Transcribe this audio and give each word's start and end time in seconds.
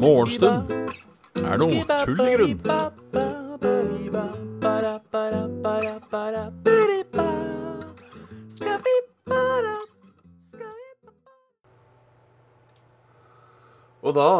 Morgenstund 0.00 0.70
er 1.38 1.60
noe 1.60 1.84
tull 1.86 2.22
i 2.24 2.32
grunn. 2.34 2.56
Og 14.00 14.16
da, 14.16 14.30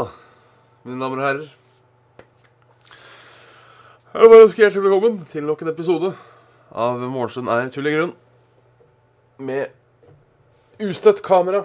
mine 0.83 0.99
damer 0.99 1.21
og 1.21 1.27
herrer 1.29 1.47
er 4.11 4.25
det 4.25 4.31
bare 4.33 4.41
å 4.41 4.47
ønske 4.49 4.65
hjertelig 4.65 4.89
velkommen 4.89 5.23
til 5.31 5.47
nok 5.47 5.63
en 5.63 5.71
episode 5.71 6.11
av 6.75 6.99
Morgenstund 7.05 7.53
er 7.53 7.71
tull 7.71 7.87
i 7.87 7.95
grunn. 7.95 8.17
Med 9.41 9.71
ustøtt 10.85 11.23
kamera. 11.25 11.65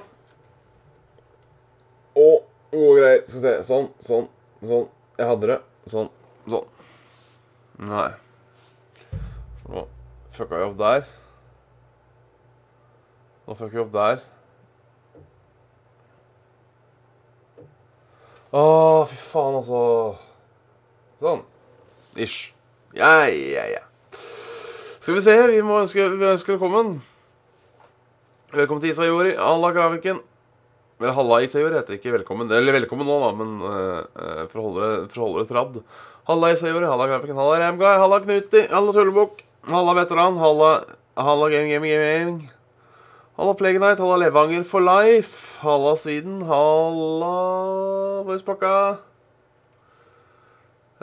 Og 2.15 2.45
gode 2.71 3.01
greier. 3.01 3.23
Skal 3.27 3.39
vi 3.39 3.43
se. 3.43 3.55
Sånn, 3.67 3.89
sånn, 4.03 4.29
sånn. 4.63 4.87
Jeg 5.19 5.27
hadde 5.31 5.49
det. 5.51 5.57
Sånn, 5.91 6.07
sånn. 6.47 6.69
Nei. 7.89 8.09
Nå 9.67 9.83
fucka 10.35 10.59
jeg 10.61 10.69
opp 10.69 10.77
der. 10.79 11.09
Nå 13.45 13.55
fucker 13.59 13.75
vi 13.75 13.83
opp 13.83 13.91
der. 13.95 14.23
Å, 18.55 18.63
fy 19.09 19.17
faen, 19.19 19.57
altså. 19.59 19.81
Sånn. 21.19 21.43
Ish. 22.23 22.53
Ja, 22.95 23.25
ja, 23.27 23.65
ja. 23.73 23.83
Skal 25.01 25.17
vi 25.17 25.25
se, 25.25 25.35
vi 25.51 25.59
må 25.65 25.81
ønske, 25.81 26.07
vi 26.15 26.29
ønsker 26.29 26.55
velkommen. 26.55 26.95
Velkommen 28.55 28.79
til 28.79 28.93
Isajori. 28.93 29.33
Halla, 29.35 29.69
Graviken. 29.75 30.21
Eller 31.01 31.11
Halla 31.17 31.41
Isajori 31.43 31.75
heter 31.75 31.97
ikke 31.97 32.13
velkommen. 32.13 32.47
Eller 32.55 32.77
velkommen 32.77 33.03
nå, 33.03 33.17
da, 33.19 33.31
men 33.35 33.49
uh, 33.59 34.45
for 34.47 34.61
å 34.61 34.65
holde 34.69 34.91
det, 35.41 35.47
tradd. 35.49 35.81
Halla 36.29 36.51
Isajori, 36.53 36.87
halla 36.87 37.07
Graviken, 37.09 37.35
halla 37.35 37.57
Ramguy, 37.59 37.89
halla 37.99 38.21
Knuti, 38.23 38.61
halla 38.71 38.93
Tullebukk, 38.95 39.43
halla 39.67 39.97
Veteran, 39.99 40.39
halla, 40.39 40.69
halla 41.19 41.51
Game 41.51 41.67
Game 41.67 41.91
Gaming. 41.91 42.39
Halla 43.35 43.57
Plague 43.59 43.83
halla 43.83 44.21
Levanger 44.23 44.63
for 44.63 44.79
life. 44.79 45.59
Halla 45.59 45.97
Sweden, 45.99 46.41
halla 46.47 48.23
Voicepakka. 48.23 48.73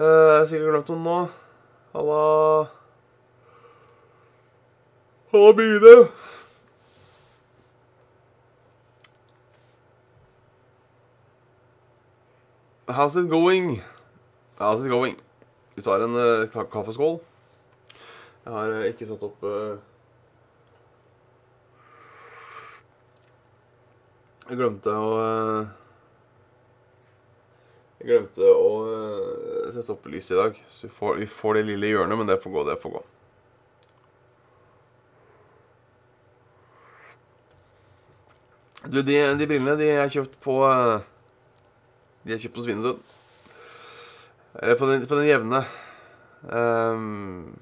Uh, 0.00 0.04
jeg 0.08 0.38
har 0.40 0.48
sikkert 0.48 0.72
glemt 0.72 0.94
noen 0.96 1.04
nå. 1.04 1.22
Halla 1.92 2.22
Halla 5.36 5.56
Bine. 5.60 5.98
How's 12.92 13.16
it 13.16 13.30
going? 13.30 13.80
How's 14.58 14.84
it 14.84 14.90
going? 14.90 15.16
Vi 15.74 15.82
tar 15.82 16.00
en 16.00 16.14
uh, 16.14 16.64
kaffeskål. 16.72 17.20
Jeg 18.44 18.52
har 18.52 18.72
uh, 18.72 18.88
ikke 18.90 19.06
satt 19.08 19.22
opp 19.24 19.44
uh, 19.48 19.78
Jeg 24.50 24.58
glemte 24.60 24.92
å 24.92 25.14
Jeg 28.02 28.10
glemte 28.10 28.50
å 28.50 28.74
sette 29.72 29.94
opp 29.94 30.10
lyset 30.12 30.34
i 30.34 30.40
dag. 30.42 30.58
Så 30.68 30.90
vi 30.90 30.92
får, 30.92 31.22
vi 31.22 31.28
får, 31.30 31.56
det 31.56 31.62
lille 31.70 31.94
hjørnet, 31.94 32.18
men 32.18 32.28
det 32.28 32.36
får 32.42 32.52
gå, 32.58 32.66
det 32.68 32.76
får 32.82 32.96
gå. 32.98 33.02
Du, 38.90 39.00
de, 39.00 39.16
de 39.38 39.48
brillene 39.48 39.78
de 39.80 39.90
har 39.96 40.12
kjøpt 40.12 40.36
på 40.44 40.58
De 42.22 42.34
er 42.34 42.40
kjøpt 42.42 42.54
på 42.54 42.64
Svinesund. 42.64 43.02
Eller 44.54 44.76
på 44.78 44.88
den, 44.90 45.06
på 45.08 45.16
den 45.16 45.26
jevne 45.26 45.62
um, 46.44 47.54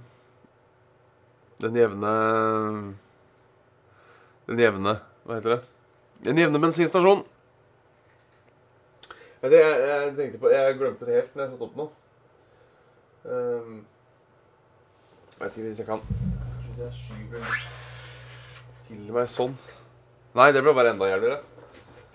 Den 1.62 1.76
jevne 1.78 2.14
Den 4.48 4.58
jevne 4.58 4.96
Hva 5.22 5.36
heter 5.38 5.54
det? 5.54 5.60
Den 6.26 6.40
jevne 6.40 6.60
bensinstasjon. 6.60 7.22
Jeg, 9.40 9.52
jeg, 9.54 9.78
jeg 9.86 10.10
tenkte 10.18 10.42
på 10.42 10.50
Jeg 10.52 10.74
glemte 10.80 11.06
det 11.08 11.14
helt 11.20 11.36
når 11.36 11.44
jeg 11.46 11.52
satte 11.54 11.68
opp 11.68 11.78
nå. 11.78 11.86
Um, 13.24 13.78
jeg 15.30 15.44
vet 15.44 15.56
ikke 15.56 15.68
hvis 15.68 15.80
jeg 15.80 15.88
kan 15.88 16.04
Hvis 16.10 16.82
jeg 16.82 16.98
skyver 17.04 17.54
til 18.90 19.14
meg 19.14 19.30
sånn 19.30 19.56
Nei, 20.36 20.50
det 20.54 20.62
ble 20.62 20.74
bare 20.76 20.92
enda 20.94 21.08
jævligere. 21.10 21.40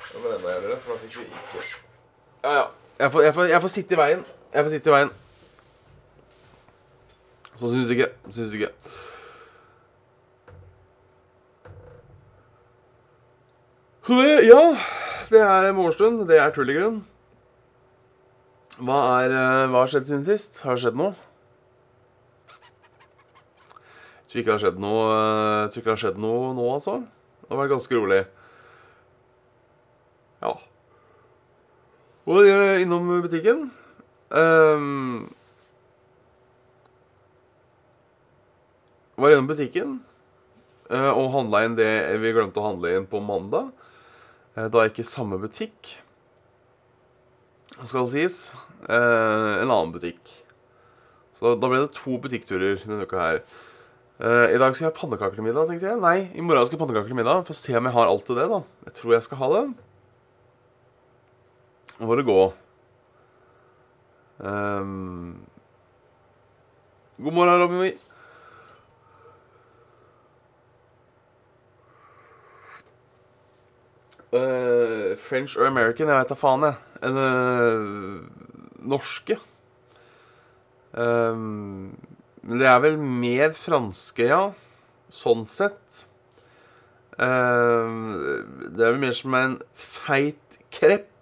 Det 0.06 0.22
ble 0.22 0.38
enda 0.38 0.54
jævligere, 0.54 0.78
for 0.84 0.96
da 0.96 1.02
fikk 1.02 1.18
vi 1.20 1.26
ikke 1.28 1.85
Ja, 2.46 2.54
ja. 2.54 2.66
Jeg 3.00 3.12
får, 3.12 3.22
jeg, 3.22 3.34
får, 3.34 3.44
jeg 3.50 3.62
får, 3.62 3.72
sitte 3.74 3.96
i 3.96 3.98
veien. 3.98 4.20
Jeg 4.54 4.66
får 4.66 4.74
sitte 4.76 4.90
i 4.90 4.94
veien. 4.94 5.12
Sånn 7.56 7.72
syns 7.72 7.88
du 7.90 7.94
ikke. 7.96 8.10
Syns 8.36 8.52
du 8.52 8.58
ikke. 8.60 8.70
Så 14.06 14.20
det 14.22 14.36
Ja. 14.46 14.62
Det 15.32 15.42
er 15.42 15.72
morgenstund. 15.74 16.28
Det 16.30 16.38
er 16.38 16.54
tull 16.54 16.70
grunn. 16.70 17.00
Hva, 18.78 19.00
er, 19.24 19.34
hva 19.72 19.82
har 19.82 19.90
skjedd 19.90 20.06
siden 20.06 20.28
sist? 20.28 20.62
Har 20.62 20.78
det 20.78 20.84
skjedd 20.84 21.02
noe? 21.02 21.16
Jeg 24.22 24.30
tror 24.30 24.44
ikke 24.44 24.52
det 24.52 24.54
har 24.54 24.64
skjedd 24.68 24.80
noe 24.84 25.04
Jeg 25.16 25.74
tror 25.74 25.82
ikke 25.82 25.90
det 25.90 25.96
har 25.96 26.04
skjedd 26.04 26.22
noe 26.22 26.54
nå, 26.54 26.70
altså. 26.76 27.00
Det 27.42 27.50
har 27.50 27.64
vært 27.64 27.74
ganske 27.74 27.98
rolig. 27.98 28.22
Ja. 30.46 30.54
Og 32.26 32.48
innom 32.82 33.06
butikken. 33.22 33.68
Um, 34.34 35.28
var 39.16 39.36
innom 39.36 39.48
butikken 39.48 40.00
uh, 40.90 41.12
og 41.14 41.30
handla 41.36 41.62
inn 41.64 41.76
det 41.78 41.92
vi 42.24 42.32
glemte 42.34 42.58
å 42.60 42.66
handle 42.66 42.96
inn 42.98 43.06
på 43.10 43.22
mandag. 43.24 43.70
Uh, 44.58 44.66
da 44.74 44.88
ikke 44.90 45.06
samme 45.06 45.38
butikk, 45.40 45.94
skal 47.78 48.08
det 48.08 48.16
sies. 48.16 48.40
Uh, 48.90 49.62
en 49.62 49.70
annen 49.70 49.94
butikk. 49.94 50.34
Så 51.38 51.54
da 51.54 51.70
ble 51.70 51.86
det 51.86 51.94
to 51.94 52.18
butikkturer 52.26 52.82
denne 52.82 53.06
uka 53.06 53.22
her. 53.22 53.46
I 54.16 54.56
dag 54.56 54.72
skal 54.72 54.86
jeg 54.86 54.94
ha 54.94 54.96
pannekaker 54.96 55.36
til 55.36 55.44
middag, 55.44 55.68
tenkte 55.68 55.90
jeg. 55.90 56.00
Nei, 56.00 56.30
i 56.32 56.44
morgen 56.44 56.64
skal 56.64 56.78
jeg 56.78 56.80
ha 56.80 56.86
pannekaker 56.86 57.12
til 57.12 57.18
middag. 57.20 57.42
Få 57.44 57.56
se 57.58 57.74
om 57.76 57.90
jeg 57.90 57.96
har 57.98 58.08
alt 58.08 58.24
til 58.24 58.38
det, 58.40 58.46
da. 58.48 58.62
Jeg 58.88 58.96
tror 58.96 59.12
jeg 59.12 59.26
skal 59.26 59.42
ha 59.42 59.50
det. 59.52 59.64
Nå 61.98 62.08
får 62.08 62.20
det 62.20 62.24
gå. 62.28 62.54
Um, 64.38 65.46
god 67.18 67.34
morgen, 67.34 67.62
Robin. 67.62 67.94
Uh, 74.36 75.16
French 75.16 75.56
or 75.56 75.66
American, 75.68 76.10
jeg 76.12 76.20
vet 76.20 76.34
da 76.34 76.36
faen, 76.36 76.68
jeg. 76.68 76.76
En, 77.08 77.16
uh, 77.16 78.60
norske. 78.84 79.40
Um, 80.92 81.96
men 82.44 82.60
det 82.60 82.68
er 82.68 82.84
vel 82.84 83.00
mer 83.00 83.56
franske, 83.56 84.28
ja. 84.28 84.44
Sånn 85.08 85.48
sett. 85.48 86.08
Uh, 87.16 88.44
det 88.76 88.84
er 88.84 88.92
vel 88.98 89.04
mer 89.08 89.16
som 89.16 89.40
en 89.40 89.60
feit 89.72 90.60
krepp. 90.76 91.15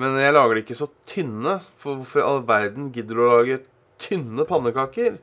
Men 0.00 0.16
jeg 0.18 0.34
lager 0.34 0.56
det 0.56 0.64
ikke 0.64 0.78
så 0.78 0.88
tynne. 1.06 1.58
For 1.78 2.00
hvorfor 2.00 2.20
i 2.20 2.26
all 2.26 2.42
verden 2.48 2.90
gidder 2.94 3.18
du 3.18 3.22
å 3.22 3.30
lage 3.36 3.60
tynne 4.02 4.46
pannekaker? 4.48 5.20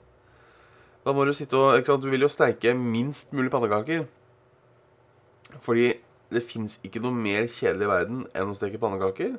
Da 1.01 1.13
må 1.17 1.25
du 1.25 1.33
sitte 1.35 1.57
og 1.57 1.79
ikke 1.79 1.91
sant? 1.91 2.05
Du 2.05 2.11
vil 2.13 2.23
jo 2.23 2.31
steike 2.31 2.73
minst 2.77 3.33
mulig 3.35 3.51
pannekaker. 3.53 4.05
Fordi 5.59 5.91
det 6.31 6.43
fins 6.47 6.77
ikke 6.85 7.01
noe 7.03 7.11
mer 7.15 7.49
kjedelig 7.51 7.87
i 7.87 7.91
verden 7.91 8.21
enn 8.37 8.51
å 8.53 8.55
steke 8.55 8.79
pannekaker. 8.79 9.35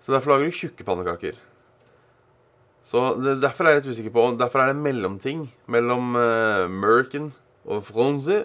Så 0.00 0.14
derfor 0.14 0.32
lager 0.32 0.48
du 0.48 0.56
tjukke 0.56 0.86
pannekaker. 0.86 1.36
Så 2.86 3.02
det, 3.20 3.36
Derfor 3.42 3.66
er 3.66 3.74
jeg 3.74 3.82
litt 3.82 3.90
usikker 3.92 4.14
på 4.14 4.22
Derfor 4.40 4.62
er 4.62 4.70
det 4.70 4.80
mellomting 4.80 5.42
mellom 5.68 6.14
uh, 6.16 6.64
Merken 6.72 7.28
og 7.68 7.84
Fronzy. 7.84 8.40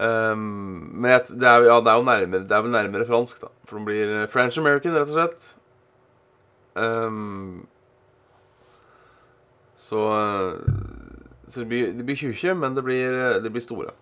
Um, 0.00 0.38
men 0.96 1.10
det, 1.28 1.44
er, 1.44 1.66
ja, 1.68 1.80
det, 1.84 1.90
er, 1.90 1.98
jo 1.98 2.06
nærmere, 2.06 2.44
det 2.48 2.56
er 2.56 2.62
vel 2.64 2.72
nærmere 2.72 3.06
fransk, 3.08 3.42
da. 3.42 3.50
For 3.68 3.76
den 3.76 3.88
blir 3.88 4.14
French 4.32 4.58
American, 4.60 4.94
rett 4.96 5.10
og 5.12 5.18
slett. 5.18 5.50
Um, 6.74 7.66
så, 9.76 10.00
så 11.48 11.60
det 11.60 11.68
blir, 11.68 11.92
det 11.98 12.06
blir 12.08 12.16
tjukke, 12.16 12.54
men 12.56 12.76
det 12.76 12.84
blir, 12.86 13.18
det 13.44 13.52
blir 13.52 13.64
store. 13.64 13.92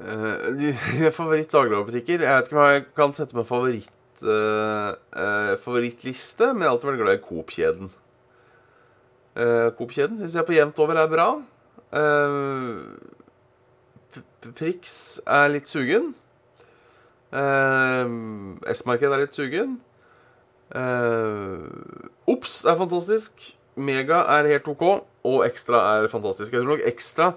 Uh, 0.00 0.56
de, 0.56 0.72
de 0.98 1.10
Favoritt-dagligvarebutikker 1.14 2.24
Jeg 2.24 2.36
vet 2.36 2.48
ikke 2.48 2.56
om 2.58 2.64
jeg 2.66 2.80
kan 2.98 3.12
sette 3.14 3.36
meg 3.36 3.46
favoritt 3.46 4.24
uh, 4.26 4.90
uh, 5.14 5.52
favorittliste, 5.62 6.50
men 6.50 6.64
jeg 6.64 6.68
har 6.68 6.74
alltid 6.74 6.90
vært 6.90 7.02
glad 7.04 7.18
i 7.18 7.22
Coop-kjeden. 7.28 7.92
Uh, 9.34 9.68
Coop-kjeden 9.78 10.18
syns 10.18 10.34
jeg 10.36 10.48
på 10.48 10.56
jevnt 10.56 10.80
over 10.82 10.98
er 10.98 11.10
bra. 11.10 11.28
Uh, 11.94 12.90
Prix 14.54 14.94
er 15.24 15.50
litt 15.52 15.70
sugen. 15.70 16.12
Uh, 17.34 18.56
S-marked 18.74 19.10
er 19.10 19.22
litt 19.24 19.36
sugen. 19.36 19.78
Uh, 20.74 21.70
Ops 22.30 22.62
er 22.66 22.78
fantastisk. 22.80 23.52
Mega 23.74 24.24
er 24.36 24.50
helt 24.52 24.68
OK. 24.70 24.84
Og 25.24 25.44
Ekstra 25.46 25.80
er 25.94 26.10
fantastisk. 26.12 26.52
Jeg 26.52 26.64
tror 26.64 26.76
nok 26.76 26.88
Ekstra 26.90 27.30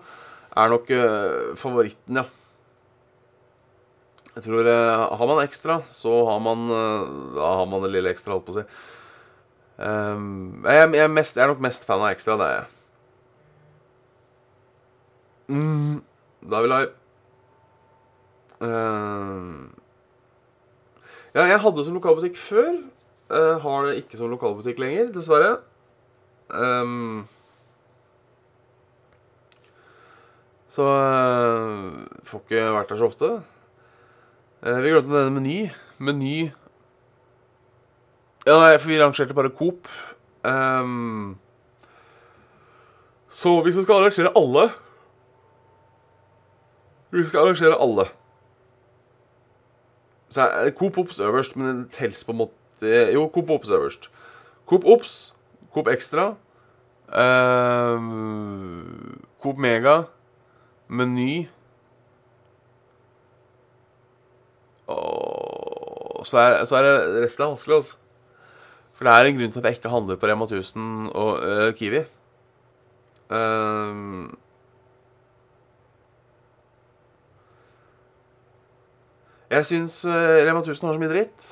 er 0.57 0.73
nok 0.73 0.91
uh, 0.91 1.53
favoritten, 1.59 2.21
ja. 2.23 2.27
Jeg 4.37 4.45
tror 4.45 4.67
Har 4.69 5.25
man 5.25 5.39
Ekstra, 5.41 5.79
så 5.89 6.11
har 6.27 6.37
man 6.45 6.67
Da 6.69 7.47
har 7.57 7.65
man 7.65 7.81
det 7.81 7.89
lille 7.95 8.11
ekstra, 8.13 8.35
holdt 8.35 8.45
på 8.45 8.53
å 8.53 8.57
si. 8.59 8.65
Um, 9.81 10.61
jeg, 10.61 10.91
jeg, 10.93 11.01
er 11.01 11.09
mest, 11.09 11.37
jeg, 11.37 11.41
er 11.41 11.49
nok 11.49 11.63
mest 11.65 11.85
fan 11.89 12.03
av 12.03 12.11
Ekstra, 12.11 12.37
det 12.37 12.45
er 12.45 12.59
jeg. 12.59 12.76
Mm, 15.47 16.03
da 16.49 16.59
er 16.59 16.65
vi 16.65 16.71
live. 16.73 16.91
Uh, 18.57 19.69
ja, 21.35 21.45
jeg 21.45 21.59
hadde 21.63 21.85
som 21.85 21.97
lokalbutikk 21.97 22.37
før. 22.41 22.69
Uh, 23.29 23.55
har 23.63 23.87
det 23.87 23.97
ikke 24.01 24.19
som 24.19 24.31
lokalbutikk 24.31 24.79
lenger, 24.81 25.11
dessverre. 25.15 25.57
Um, 26.49 27.27
så 30.71 30.85
uh, 30.87 32.05
får 32.23 32.45
ikke 32.45 32.69
vært 32.77 32.93
der 32.93 33.01
så 33.01 33.11
ofte. 33.11 33.33
Uh, 34.63 34.79
vi 34.83 34.95
glemte 34.95 35.13
denne 35.15 35.35
Meny. 35.37 35.59
Meny 35.97 36.37
ja, 38.47 38.55
nei, 38.61 38.77
for 38.79 38.87
vi 38.87 38.95
rangerte 38.95 39.35
bare 39.35 39.49
Coop. 39.51 39.89
Um, 40.47 41.35
så 43.27 43.57
hvis 43.65 43.75
vi 43.75 43.83
skal 43.83 44.05
arrangere 44.05 44.31
alle 44.39 44.69
Vi 47.11 47.23
skal 47.25 47.39
arrangere 47.39 47.77
alle. 47.81 48.07
Så 50.29 50.41
er 50.43 50.71
Coop 50.75 50.97
Ops 50.97 51.19
øverst, 51.19 51.55
men 51.55 51.83
det 51.83 51.91
telles 51.95 52.23
på 52.23 52.31
en 52.31 52.37
måte 52.37 53.11
Jo, 53.13 53.29
Coop 53.33 53.49
Ops 53.49 53.69
øverst. 53.69 54.09
Coop 54.67 54.85
Ops, 54.85 55.35
Coop 55.73 55.87
Extra, 55.87 56.35
um, 57.95 59.23
Coop 59.41 59.57
Mega, 59.57 60.01
Meny 60.87 61.47
Og 64.87 66.25
så 66.25 66.37
er, 66.37 66.65
så 66.65 66.75
er 66.75 66.85
det 66.85 67.23
resten 67.23 67.43
er 67.43 67.51
vanskelig, 67.51 67.75
altså. 67.75 67.95
For 68.97 69.05
det 69.05 69.13
er 69.13 69.27
en 69.29 69.37
grunn 69.37 69.51
til 69.53 69.59
at 69.59 69.65
jeg 69.65 69.77
ikke 69.77 69.89
handler 69.93 70.17
på 70.17 70.27
Rema 70.27 70.47
1000 70.47 71.09
og 71.13 71.31
uh, 71.43 71.73
Kiwi. 71.77 72.01
Uh, 73.29 74.16
jeg 79.57 79.69
syns 79.71 80.01
uh, 80.07 80.41
Rema 80.45 80.61
1000 80.63 80.87
har 80.87 80.97
så 80.97 81.01
mye 81.01 81.11
dritt. 81.11 81.49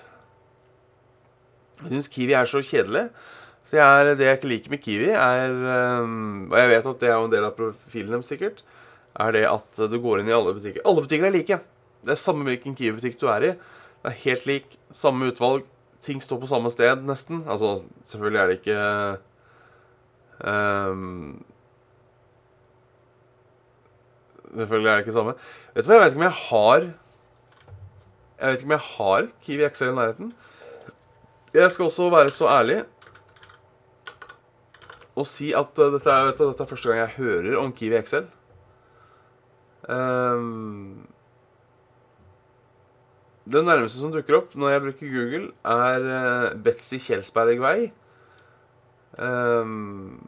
Jeg 1.84 1.92
syns 1.92 2.12
Kiwi 2.12 2.38
er 2.38 2.50
så 2.50 2.64
kjedelig. 2.64 3.08
Så 3.66 3.80
jeg 3.80 3.86
er, 3.86 4.12
det 4.14 4.28
jeg 4.28 4.40
ikke 4.40 4.50
liker 4.52 4.74
med 4.74 4.82
Kiwi, 4.84 5.12
er 5.18 5.54
um, 6.04 6.48
Og 6.52 6.58
jeg 6.60 6.70
vet 6.70 6.90
at 6.92 7.00
det 7.02 7.10
er 7.10 7.18
en 7.18 7.32
del 7.32 7.48
av 7.48 7.56
profilen 7.58 8.14
deres, 8.14 8.30
sikkert. 8.30 8.62
Er 9.18 9.32
det 9.34 9.46
at 9.50 9.80
du 9.90 9.96
går 10.04 10.22
inn 10.22 10.30
i 10.30 10.36
alle 10.36 10.54
butikker. 10.54 10.84
Alle 10.86 11.02
butikker 11.06 11.30
er 11.30 11.34
like. 11.34 11.58
Det 12.06 12.14
er 12.14 12.22
samme 12.22 12.46
hvilken 12.46 12.76
Kiwi-butikk 12.78 13.18
du 13.22 13.26
er 13.32 13.48
i. 13.48 13.54
Det 14.04 14.12
er 14.12 14.22
helt 14.26 14.46
lik. 14.50 14.78
Samme 14.94 15.32
utvalg 15.32 15.66
ting 16.06 16.22
står 16.22 16.38
på 16.44 16.50
samme 16.50 16.70
sted, 16.70 17.02
nesten. 17.08 17.42
Altså, 17.50 17.80
selvfølgelig 18.06 18.42
er 18.42 18.48
det 18.52 18.58
ikke 18.60 18.80
um, 20.46 21.46
Selvfølgelig 24.56 24.90
er 24.90 24.96
det 24.96 25.08
ikke 25.08 25.18
samme. 25.18 25.34
Vet 25.74 25.88
du 25.88 25.90
hva, 25.90 25.98
jeg 25.98 26.04
vet 26.04 26.14
ikke 26.14 26.22
om 26.22 26.28
jeg 26.28 26.40
har 26.44 26.86
Jeg 28.40 28.50
vet 28.50 28.60
ikke 28.60 28.68
om 28.68 28.76
jeg 28.76 28.86
har 28.90 29.28
Kiwi 29.46 29.70
XL 29.72 29.92
i 29.92 29.96
nærheten. 29.96 30.34
Jeg 31.56 31.72
skal 31.72 31.88
også 31.88 32.10
være 32.12 32.34
så 32.36 32.50
ærlig 32.52 32.84
og 35.16 35.28
si 35.30 35.52
at 35.56 35.80
uh, 35.80 35.92
dette, 35.94 36.12
er, 36.12 36.32
du, 36.36 36.44
dette, 36.50 36.64
er, 36.64 36.70
første 36.70 36.92
gang 36.92 37.00
jeg 37.00 37.16
hører 37.18 37.60
om 37.62 37.72
Kiwi 37.76 38.02
XL. 38.04 38.26
Um, 39.88 41.06
det 43.46 43.62
nærmeste 43.64 44.02
som 44.02 44.12
dukker 44.12 44.42
opp 44.42 44.56
når 44.58 44.74
jeg 44.74 44.84
bruker 44.88 45.14
Google, 45.14 45.52
er 45.64 46.08
uh, 46.10 46.48
Betzy 46.66 47.00
Kjelsberg 47.00 47.62
vei. 47.64 47.78
Um, 49.16 50.20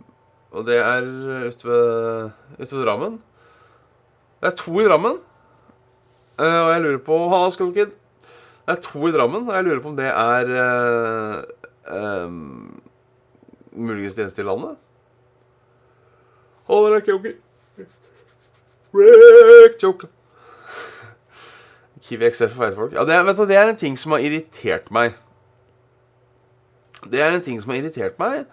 og 0.56 0.64
det 0.70 0.78
er 0.80 1.04
ute 1.50 1.68
ved, 1.68 2.30
ut 2.56 2.72
ved 2.72 2.86
Drammen. 2.86 3.18
Det 4.40 4.54
er 4.54 4.60
to 4.62 4.80
i 4.80 4.88
Drammen. 4.88 5.20
Uh, 6.38 6.62
og 6.64 6.72
jeg 6.72 6.82
lurer 6.84 7.00
på 7.06 7.16
Halla, 7.32 7.50
Skullkid. 7.54 7.94
Det 8.68 8.76
er 8.76 8.82
to 8.84 9.08
i 9.08 9.14
Drammen, 9.16 9.48
og 9.48 9.56
jeg 9.56 9.66
lurer 9.66 9.80
på 9.82 9.90
om 9.90 9.98
det 9.98 10.10
er 10.12 10.52
uh, 10.54 12.26
um, 12.26 12.82
muligens 13.72 14.18
det 14.18 14.28
eneste 14.28 14.44
i 14.44 14.46
landet. 14.46 14.76
Halla, 16.68 17.00
Joker. 17.08 17.40
Wreck 18.94 19.84
Joker. 19.84 20.12
Kiwi 22.04 22.30
XL 22.30 22.52
for 22.52 22.64
feite 22.64 22.76
folk. 22.76 22.94
Ja, 22.94 23.06
det, 23.08 23.18
du, 23.38 23.46
det, 23.48 23.58
er 23.58 23.72
en 23.72 23.80
ting 23.80 23.98
som 24.00 24.14
har 24.16 24.24
irritert 24.24 24.92
meg. 24.94 25.18
Det 27.08 27.22
er 27.24 27.34
en 27.34 27.44
ting 27.44 27.58
som 27.62 27.74
har 27.74 27.82
irritert 27.82 28.20
meg. 28.22 28.46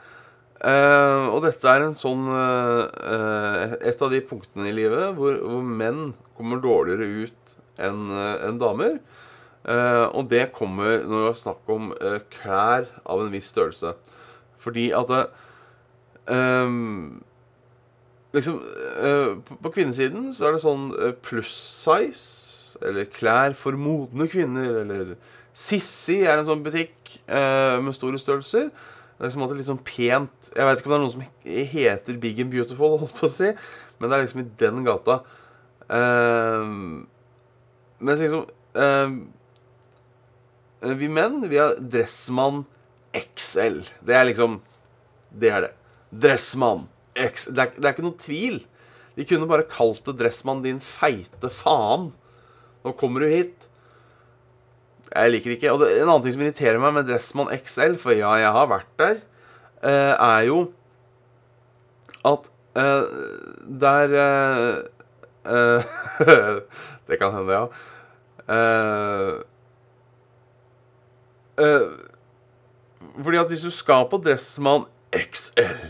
Uh, 0.64 1.28
og 1.34 1.42
dette 1.44 1.68
er 1.68 1.82
en 1.84 1.96
sånn 1.98 2.22
uh, 2.30 3.74
Et 3.84 4.00
av 4.00 4.08
de 4.08 4.20
punktene 4.24 4.70
i 4.70 4.72
livet 4.72 5.10
hvor, 5.18 5.34
hvor 5.42 5.60
menn 5.60 6.14
kommer 6.38 6.62
dårligere 6.62 7.26
ut 7.26 7.56
enn 7.80 8.10
en 8.14 8.60
damer. 8.60 8.98
Uh, 9.64 10.10
og 10.12 10.28
det 10.28 10.50
kommer 10.52 11.06
når 11.08 11.22
det 11.22 11.28
er 11.30 11.38
snakk 11.40 11.70
om 11.72 11.92
klær 12.34 12.90
av 13.08 13.22
en 13.22 13.32
viss 13.32 13.48
størrelse. 13.54 13.94
Fordi 14.60 14.90
at 14.96 15.14
Liksom 18.34 18.54
på, 18.64 19.56
på 19.62 19.70
kvinnesiden 19.70 20.30
så 20.34 20.46
er 20.48 20.54
det 20.54 20.62
sånn 20.62 20.86
pluss 21.22 21.52
size 21.84 22.54
eller 22.82 23.10
klær 23.12 23.54
for 23.58 23.76
modne 23.78 24.26
kvinner, 24.32 24.80
eller 24.80 25.12
Sissi 25.54 26.24
er 26.26 26.40
en 26.40 26.48
sånn 26.48 26.64
butikk 26.64 27.12
eh, 27.30 27.78
med 27.82 27.94
store 27.94 28.18
størrelser. 28.18 28.72
Det 28.74 29.22
er 29.22 29.28
liksom 29.28 29.44
alltid 29.44 29.60
litt 29.60 29.68
sånn 29.68 29.84
pent 29.86 30.48
Jeg 30.50 30.66
vet 30.66 30.80
ikke 30.80 30.88
om 30.88 30.92
det 30.92 30.96
er 30.96 31.02
noen 31.04 31.12
som 31.12 31.26
heter 31.70 32.16
Big 32.18 32.40
and 32.42 32.50
Beautiful, 32.50 32.96
holdt 33.04 33.14
på 33.20 33.28
å 33.28 33.30
si, 33.30 33.52
men 34.00 34.10
det 34.10 34.16
er 34.16 34.24
liksom 34.26 34.42
i 34.42 34.48
den 34.64 34.82
gata. 34.86 35.20
Eh, 35.86 36.72
mens 37.98 38.22
liksom 38.22 38.46
uh, 38.78 39.12
Vi 40.98 41.08
menn, 41.08 41.40
vi 41.48 41.60
har 41.60 41.76
Dressmann 41.78 42.64
XL. 43.14 43.82
Det 44.04 44.16
er 44.16 44.28
liksom 44.28 44.60
Det 45.30 45.50
er 45.50 45.68
det. 45.68 45.72
Dressmann 46.10 46.86
X. 47.14 47.48
Det 47.50 47.62
er, 47.62 47.74
det 47.76 47.86
er 47.86 47.94
ikke 47.94 48.06
noen 48.06 48.22
tvil. 48.22 48.58
De 49.14 49.26
kunne 49.26 49.48
bare 49.50 49.66
kalt 49.70 50.02
det 50.06 50.16
Dressmann, 50.18 50.62
din 50.64 50.80
feite 50.82 51.50
faen. 51.50 52.10
Nå 52.84 52.92
kommer 52.98 53.24
du 53.24 53.30
hit. 53.30 53.68
Jeg 55.10 55.30
liker 55.30 55.54
ikke. 55.54 55.72
Og 55.74 55.82
det, 55.82 55.92
en 56.00 56.08
annen 56.08 56.24
ting 56.24 56.34
som 56.36 56.42
irriterer 56.44 56.80
meg 56.82 56.96
med 56.96 57.06
Dressmann 57.08 57.52
XL, 57.54 57.96
for 58.02 58.16
ja, 58.18 58.32
jeg 58.42 58.54
har 58.56 58.70
vært 58.70 58.90
der, 59.00 59.20
uh, 59.84 60.14
er 60.14 60.48
jo 60.48 60.58
at 62.24 62.50
uh, 62.78 63.06
der 63.84 64.18
Det 67.08 67.18
kan 67.20 67.34
hende, 67.36 67.52
ja. 67.52 67.66
fordi 73.20 73.40
at 73.42 73.50
hvis 73.52 73.64
du 73.66 73.70
skal 73.70 74.06
på 74.08 74.18
Dressmann 74.24 74.86
XL, 75.12 75.84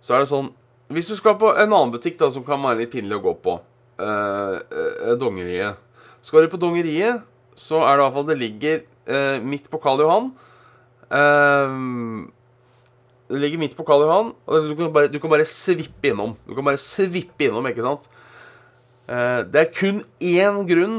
så 0.00 0.16
er 0.16 0.24
det 0.24 0.30
sånn 0.30 0.48
Hvis 0.88 1.10
du 1.10 1.14
skal 1.18 1.36
på 1.38 1.52
en 1.52 1.68
annen 1.68 1.92
butikk 1.92 2.16
da 2.18 2.30
som 2.32 2.46
kan 2.46 2.64
være 2.64 2.80
litt 2.82 2.94
pinlig 2.94 3.18
å 3.18 3.24
gå 3.28 3.34
på, 3.44 3.58
Dongeriet 5.20 5.76
skal 6.24 6.44
du 6.44 6.52
på 6.52 6.60
Dongeriet, 6.60 7.22
så 7.58 7.82
er 7.84 7.96
det 7.96 8.02
i 8.02 8.04
hvert 8.04 8.16
fall 8.16 8.28
Det 8.28 8.38
ligger 8.38 8.80
eh, 9.08 9.38
midt 9.44 9.70
på 9.70 9.80
Karl 9.82 10.02
Johan. 10.04 10.32
Uh, 11.08 12.28
det 13.28 13.40
ligger 13.42 13.60
midt 13.60 13.76
på 13.76 13.84
Karl 13.86 14.04
Johan, 14.04 14.32
og 14.48 14.68
du 14.68 14.74
kan, 14.76 14.90
bare, 14.92 15.08
du 15.12 15.18
kan 15.20 15.32
bare 15.32 15.46
svippe 15.48 16.10
innom. 16.10 16.34
Du 16.48 16.54
kan 16.56 16.64
bare 16.64 16.80
svippe 16.80 17.46
innom, 17.46 17.66
ikke 17.68 17.84
sant? 17.84 18.08
Eh, 19.08 19.40
det 19.48 19.60
er 19.62 19.72
kun 19.72 20.02
én 20.20 20.62
grunn 20.68 20.98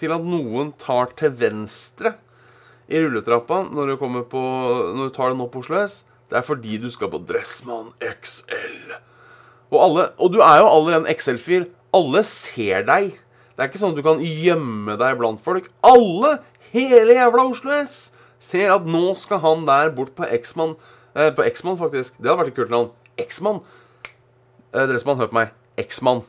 til 0.00 0.14
at 0.14 0.26
noen 0.26 0.72
tar 0.80 1.12
til 1.18 1.34
venstre 1.38 2.16
i 2.90 3.00
rulletrappa 3.00 3.62
når 3.70 3.92
du, 3.92 3.96
på, 4.28 4.40
når 4.98 5.08
du 5.08 5.14
tar 5.14 5.32
den 5.32 5.44
opp 5.44 5.54
Oslo 5.60 5.78
S. 5.84 6.02
Det 6.30 6.40
er 6.40 6.46
fordi 6.46 6.80
du 6.82 6.88
skal 6.90 7.12
på 7.12 7.20
Dressmann 7.22 7.92
XL. 8.02 8.96
Og, 9.70 9.78
alle, 9.78 10.08
og 10.18 10.32
du 10.34 10.40
er 10.42 10.58
jo 10.60 10.72
allerede 10.72 11.04
en 11.04 11.14
XL-fyr. 11.14 11.68
Alle 11.94 12.24
ser 12.26 12.84
deg. 12.88 13.14
Det 13.54 13.62
er 13.62 13.70
ikke 13.70 13.80
sånn 13.80 13.94
at 13.94 14.00
du 14.00 14.04
kan 14.06 14.22
gjemme 14.24 14.98
deg 14.98 15.16
blant 15.20 15.42
folk. 15.44 15.70
Alle, 15.86 16.40
hele 16.74 17.14
jævla 17.14 17.46
Oslo 17.52 17.74
S, 17.84 18.08
ser 18.42 18.74
at 18.74 18.90
nå 18.90 19.14
skal 19.18 19.42
han 19.44 19.62
der 19.68 19.94
bort 19.94 20.16
på 20.18 20.26
X-mann. 20.40 20.74
Eh, 21.14 21.30
på 21.30 21.46
X-mann, 21.46 21.78
faktisk. 21.78 22.18
Det 22.18 22.26
hadde 22.26 22.40
vært 22.42 22.54
et 22.54 22.58
kult 22.58 22.74
navn. 22.74 22.90
X-mann. 23.28 23.62
Eh, 24.74 24.88
Dressmann, 24.90 25.22
hør 25.22 25.30
på 25.30 25.38
meg. 25.38 25.54
X-mann. 25.78 26.24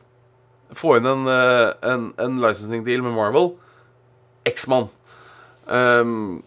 Få 0.75 0.97
inn 0.99 1.07
en, 1.07 1.27
eh, 1.31 1.69
en, 1.87 2.09
en 2.19 2.41
licensing 2.43 2.83
deal 2.87 3.03
med 3.05 3.15
Marvel. 3.15 3.53
X-mann. 4.45 4.89
Um, 5.65 6.43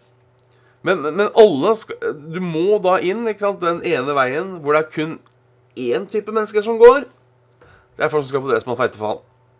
men, 0.81 1.01
men 1.03 1.27
alle 1.35 1.73
skal, 1.75 1.97
Du 2.31 2.39
må 2.39 2.77
da 2.79 2.93
inn 3.03 3.27
sant, 3.35 3.59
den 3.59 3.81
ene 3.83 4.15
veien 4.15 4.53
hvor 4.63 4.77
det 4.77 4.85
er 4.85 4.93
kun 4.93 5.17
én 5.79 6.05
type 6.07 6.31
mennesker 6.31 6.63
som 6.63 6.79
går. 6.79 7.03
Det 7.97 8.05
er 8.05 8.11
folk 8.13 8.23
som 8.23 8.31
skal 8.31 8.43
på 8.45 8.51
Dressmann 8.51 8.79
feite 8.79 8.99
faen. 8.99 9.19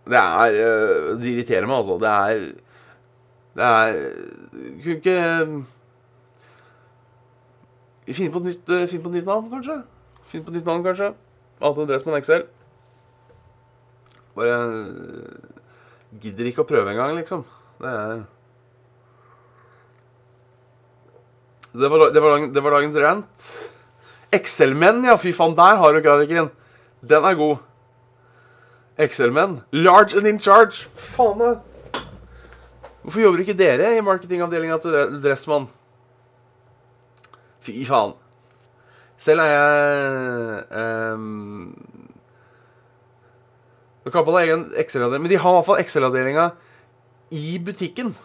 Det 0.10 0.20
er 0.20 0.56
eh, 0.56 1.18
Det 1.20 1.34
irriterer 1.34 1.68
meg, 1.68 1.76
altså. 1.82 2.00
Det 2.00 2.10
er 2.10 2.40
Det 3.60 3.66
er 3.66 3.90
Kunne 4.80 4.96
ikke 4.96 5.16
nytt, 8.46 8.70
eh, 8.70 8.88
finne 8.88 9.04
på 9.04 9.10
et 9.10 9.18
nytt 9.20 9.28
navn, 9.28 9.50
kanskje? 9.52 9.82
Finne 10.26 10.46
på 10.46 10.54
et 10.54 10.56
nytt 10.56 10.66
navn, 10.66 10.84
kanskje? 10.84 11.12
Annet 11.60 11.84
enn 11.84 11.92
Dressmann 11.92 12.24
XL. 12.24 12.48
Bare 14.38 14.58
eh, 14.58 15.56
Gidder 16.20 16.50
ikke 16.50 16.64
å 16.66 16.70
prøve 16.70 16.90
engang, 16.92 17.16
liksom. 17.20 17.46
Det 17.80 17.90
er 17.94 18.22
Det 21.70 21.86
var, 21.86 22.10
det 22.10 22.22
var, 22.22 22.46
det 22.50 22.62
var 22.66 22.74
dagens 22.74 22.96
rant. 22.98 23.50
XL-menn, 24.34 25.04
ja. 25.06 25.14
Fy 25.22 25.32
faen, 25.38 25.54
der 25.58 25.78
har 25.78 25.94
du 25.94 26.02
grafikken. 26.02 26.50
Den 27.06 27.26
er 27.30 27.38
god. 27.38 27.60
XL-menn. 29.00 29.60
Large 29.72 30.18
and 30.18 30.28
in 30.28 30.40
charge. 30.42 30.90
Faen 31.14 31.38
da. 31.40 31.52
Hvorfor 33.04 33.22
jobber 33.22 33.44
ikke 33.46 33.58
dere 33.58 33.94
i 33.96 34.02
marketingavdelinga 34.04 34.80
til 34.82 35.22
Dressmann? 35.24 35.70
Fy 37.64 37.86
faen. 37.88 38.18
Selv 39.20 39.44
er 39.44 39.54
jeg 39.54 41.16
um, 41.16 41.72
Du 44.06 44.12
kan 44.14 44.26
på 44.26 44.34
deg 44.36 44.48
egen 44.48 44.66
Excel-avdeling. 44.80 45.24
men 45.26 45.32
de 45.32 45.40
har 45.42 45.52
i 45.52 45.58
hvert 45.60 45.68
fall 45.68 45.82
Excel-avdelinga 45.84 46.50
i 47.36 47.60
butikken. 47.60 48.16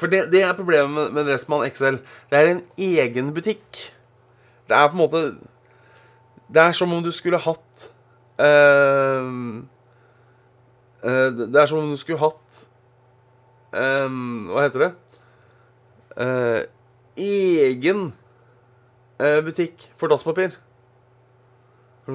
For 0.00 0.08
det, 0.08 0.30
det 0.32 0.42
er 0.42 0.56
problemet 0.56 0.90
med, 0.94 1.12
med 1.12 1.28
Dressmann 1.28 1.66
XL. 1.68 2.00
Det 2.30 2.38
er 2.38 2.54
en 2.54 2.62
egen 2.78 3.34
butikk. 3.36 3.92
Det 4.68 4.76
er 4.76 4.88
på 4.88 4.96
en 4.96 5.02
måte 5.02 5.22
Det 6.50 6.62
er 6.62 6.72
som 6.72 6.92
om 6.94 7.02
du 7.02 7.10
skulle 7.10 7.40
hatt 7.42 7.88
ehm, 8.38 9.66
eh, 11.02 11.28
Det 11.34 11.58
er 11.58 11.66
som 11.66 11.82
om 11.82 11.90
du 11.90 11.98
skulle 11.98 12.22
hatt 12.22 12.60
ehm, 13.74 14.46
Hva 14.52 14.64
heter 14.68 14.86
det? 14.86 14.92
Egen 17.20 18.10
butikk 19.20 19.84
for 20.00 20.08
dasspapir. 20.08 20.54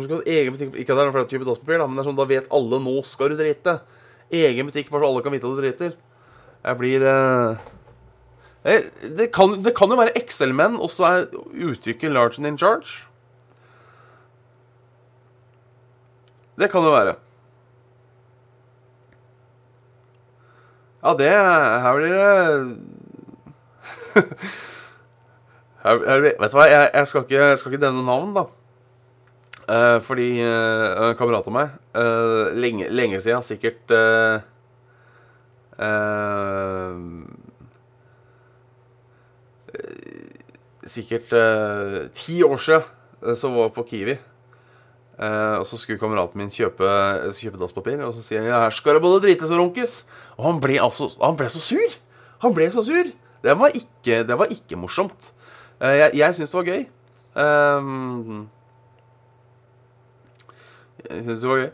Egen 0.04 0.56
butikk 0.56 0.76
Ikke 0.76 0.94
at 0.94 1.00
det 1.00 1.06
er 1.06 1.14
flere 1.16 1.30
typer 1.30 1.48
dasspapir, 1.48 1.80
da, 1.80 1.88
men 1.88 1.98
det 1.98 2.04
er 2.04 2.10
sånn, 2.10 2.18
da 2.20 2.28
vet 2.30 2.52
alle 2.54 2.82
nå 2.84 2.96
skal 3.08 3.32
du 3.32 3.40
drite. 3.40 3.80
Egen 4.34 4.68
butikk 4.68 4.92
bare 4.92 5.06
så 5.06 5.12
alle 5.12 5.24
kan 5.26 5.36
vite 5.36 5.48
at 5.48 5.56
du 5.56 5.62
driter. 5.64 5.96
Jeg 6.66 6.80
blir 6.80 7.06
eh, 7.06 7.66
det, 8.66 9.28
kan, 9.34 9.64
det 9.64 9.76
kan 9.78 9.92
jo 9.94 10.00
være 10.00 10.16
Excel-menn, 10.18 10.80
og 10.82 10.90
så 10.90 11.06
er 11.06 11.28
uttrykket 11.70 12.12
'large 12.12 12.40
and 12.40 12.48
in 12.48 12.58
charge'. 12.58 13.06
Det 16.58 16.72
kan 16.72 16.84
jo 16.84 16.92
være. 16.92 17.16
Ja, 21.04 21.14
det 21.14 21.30
Her 21.30 21.96
blir 21.96 22.08
det 22.08 22.78
her, 25.84 26.00
her, 26.08 26.22
Vet 26.22 26.52
du 26.52 26.58
hva, 26.58 26.66
jeg, 26.66 26.90
jeg, 26.94 27.08
skal 27.08 27.22
ikke, 27.22 27.36
jeg 27.36 27.58
ikke 27.58 27.78
nevne 27.78 28.06
navn, 28.06 28.34
da. 28.34 28.46
Eh, 29.66 29.98
fordi 30.06 30.30
en 30.46 31.16
kamerat 31.18 31.48
av 31.50 31.56
meg 31.56 31.72
uh, 31.98 32.52
lenge, 32.54 32.86
lenge 32.94 33.18
siden, 33.24 33.42
sikkert 33.42 33.90
Sikkert 40.86 41.34
ti 42.16 42.38
år 42.46 42.62
siden 42.62 43.36
så 43.36 43.50
var 43.52 43.66
jeg 43.66 43.76
på 43.76 43.88
Kiwi. 43.90 44.16
Uh, 45.16 45.62
og 45.62 45.66
så 45.70 45.78
skulle 45.80 46.00
kameraten 46.00 46.36
min 46.36 46.52
kjøpe, 46.52 46.88
kjøpe 47.38 47.60
dasspapir, 47.62 48.02
og 48.04 48.12
så 48.18 48.24
sier 48.24 48.42
han 48.42 48.50
ja, 48.50 48.58
her 48.66 48.74
skal 48.76 48.98
det 48.98 49.04
både 49.06 49.22
drites 49.24 49.52
og 49.54 49.62
runkes. 49.62 49.94
Og 50.36 50.50
han 50.50 50.60
ble, 50.64 50.76
altså, 50.84 51.08
han 51.22 51.38
ble 51.40 51.48
så 51.52 51.62
sur! 51.64 51.96
Han 52.44 52.56
ble 52.56 52.68
så 52.74 52.84
sur! 52.84 53.14
Det 53.46 53.56
var 53.56 53.78
ikke, 53.78 54.26
det 54.28 54.36
var 54.36 54.52
ikke 54.52 54.80
morsomt. 54.80 55.32
Uh, 55.80 55.94
jeg 55.96 56.20
jeg 56.20 56.36
syns 56.36 56.52
det 56.52 56.60
var 56.60 56.68
gøy. 56.68 56.84
Ehm, 57.36 58.44
jeg 61.10 61.38
det. 61.38 61.72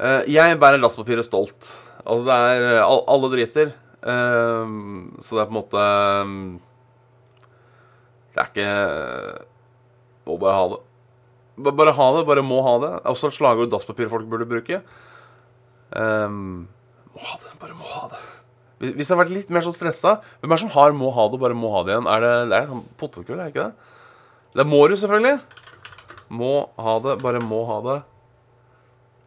Eh, 0.00 0.22
jeg 0.32 0.58
bærer 0.60 0.80
lastpapiret 0.80 1.24
stolt. 1.26 1.74
Altså, 2.06 2.24
det 2.24 2.36
er 2.36 2.66
eh, 2.78 2.82
all, 2.86 3.02
Alle 3.08 3.30
driter. 3.32 3.72
Ehm, 4.00 5.10
så 5.20 5.36
det 5.36 5.42
er 5.42 5.48
på 5.50 5.52
en 5.52 5.58
måte 5.58 5.80
ehm, 5.80 6.60
Det 8.32 8.40
er 8.40 8.48
ikke 8.48 9.44
Må 10.24 10.38
bare 10.40 10.54
ha 10.56 10.64
det. 10.72 10.78
Ba- 11.60 11.74
Bare 11.76 11.92
ha 11.98 12.06
det. 12.16 12.26
Bare 12.30 12.42
må 12.46 12.62
ha 12.64 12.74
det. 12.80 12.92
Også 13.12 13.28
et 13.28 13.36
slagord 13.36 13.70
dasspapir 13.72 14.08
folk 14.08 14.24
burde 14.30 14.48
bruke. 14.48 14.80
Ehm, 16.00 16.66
må 17.12 17.24
ha 17.28 17.36
det. 17.44 17.52
Bare 17.60 17.76
må 17.76 17.84
ha 17.92 18.08
det. 18.14 18.22
Hvis 18.80 19.10
det 19.10 19.12
har 19.12 19.20
vært 19.26 19.34
litt 19.34 19.50
mer 19.52 19.60
sånn 19.60 19.74
stressa 19.76 20.14
Hvem 20.40 20.48
er 20.48 20.56
det 20.56 20.62
som 20.62 20.70
har 20.72 20.92
'må 20.96 21.10
ha 21.12 21.26
det', 21.28 21.34
og 21.36 21.40
bare 21.40 21.52
'må 21.52 21.68
ha 21.74 21.82
det' 21.84 21.92
igjen? 21.92 22.06
Er 22.08 22.20
det, 22.24 22.48
det 22.48 22.56
er 22.62 22.66
sånn 22.70 22.84
potetgull, 22.96 23.36
er 23.40 23.50
det 23.50 23.52
ikke 23.52 23.66
det? 23.68 23.74
Det 24.54 24.60
er 24.64 24.70
Mårud, 24.70 24.96
selvfølgelig. 24.96 25.40
Må 26.30 26.70
ha 26.78 26.98
det, 27.00 27.20
bare 27.20 27.40
må 27.44 27.66
ha 27.68 27.80
det. 27.84 28.02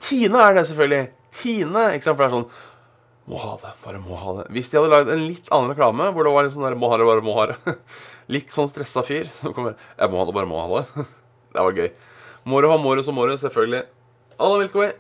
Tine 0.04 0.40
er 0.44 0.58
det, 0.58 0.66
selvfølgelig. 0.70 1.04
Tine. 1.34 1.84
ikke 1.96 2.08
sant? 2.08 2.18
For 2.20 2.26
det 2.26 2.30
er 2.30 2.36
sånn 2.38 2.50
Må 3.32 3.40
ha 3.40 3.54
det, 3.62 3.70
bare 3.86 4.02
må 4.04 4.18
ha 4.20 4.34
det. 4.42 4.48
Hvis 4.52 4.68
de 4.72 4.80
hadde 4.82 4.92
lagd 4.92 5.12
en 5.14 5.22
litt 5.24 5.48
annen 5.56 5.72
reklame, 5.72 6.10
hvor 6.12 6.28
det 6.28 6.34
var 6.36 6.44
litt 6.44 6.56
sånn 6.56 6.66
der 6.68 6.76
må 6.80 6.90
ha 6.92 6.98
det, 7.00 7.08
bare 7.08 7.24
må 7.24 7.36
ha 7.38 7.46
det. 7.54 7.78
Litt 8.36 8.52
sånn 8.56 8.68
stressa 8.72 9.04
fyr. 9.04 9.28
Så 9.36 9.52
kommer 9.56 9.78
Jeg 9.98 10.12
må 10.12 10.20
ha 10.20 10.26
det, 10.28 10.36
bare 10.36 10.50
må 10.50 10.60
ha 10.60 10.82
det. 10.82 11.06
Det 11.54 11.62
var 11.62 11.76
gøy. 11.78 11.90
Må 12.50 12.60
du 12.64 12.68
ha 12.72 12.76
Mårud 12.82 13.06
så 13.06 13.14
Mårud, 13.16 13.38
selvfølgelig. 13.38 13.84
Alla 14.42 14.60
Milk 14.60 14.76
Way. 14.76 14.92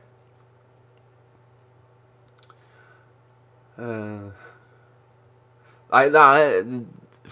Eh, 3.81 4.43
Nei, 5.93 6.03
det 6.13 6.21
er 6.21 6.59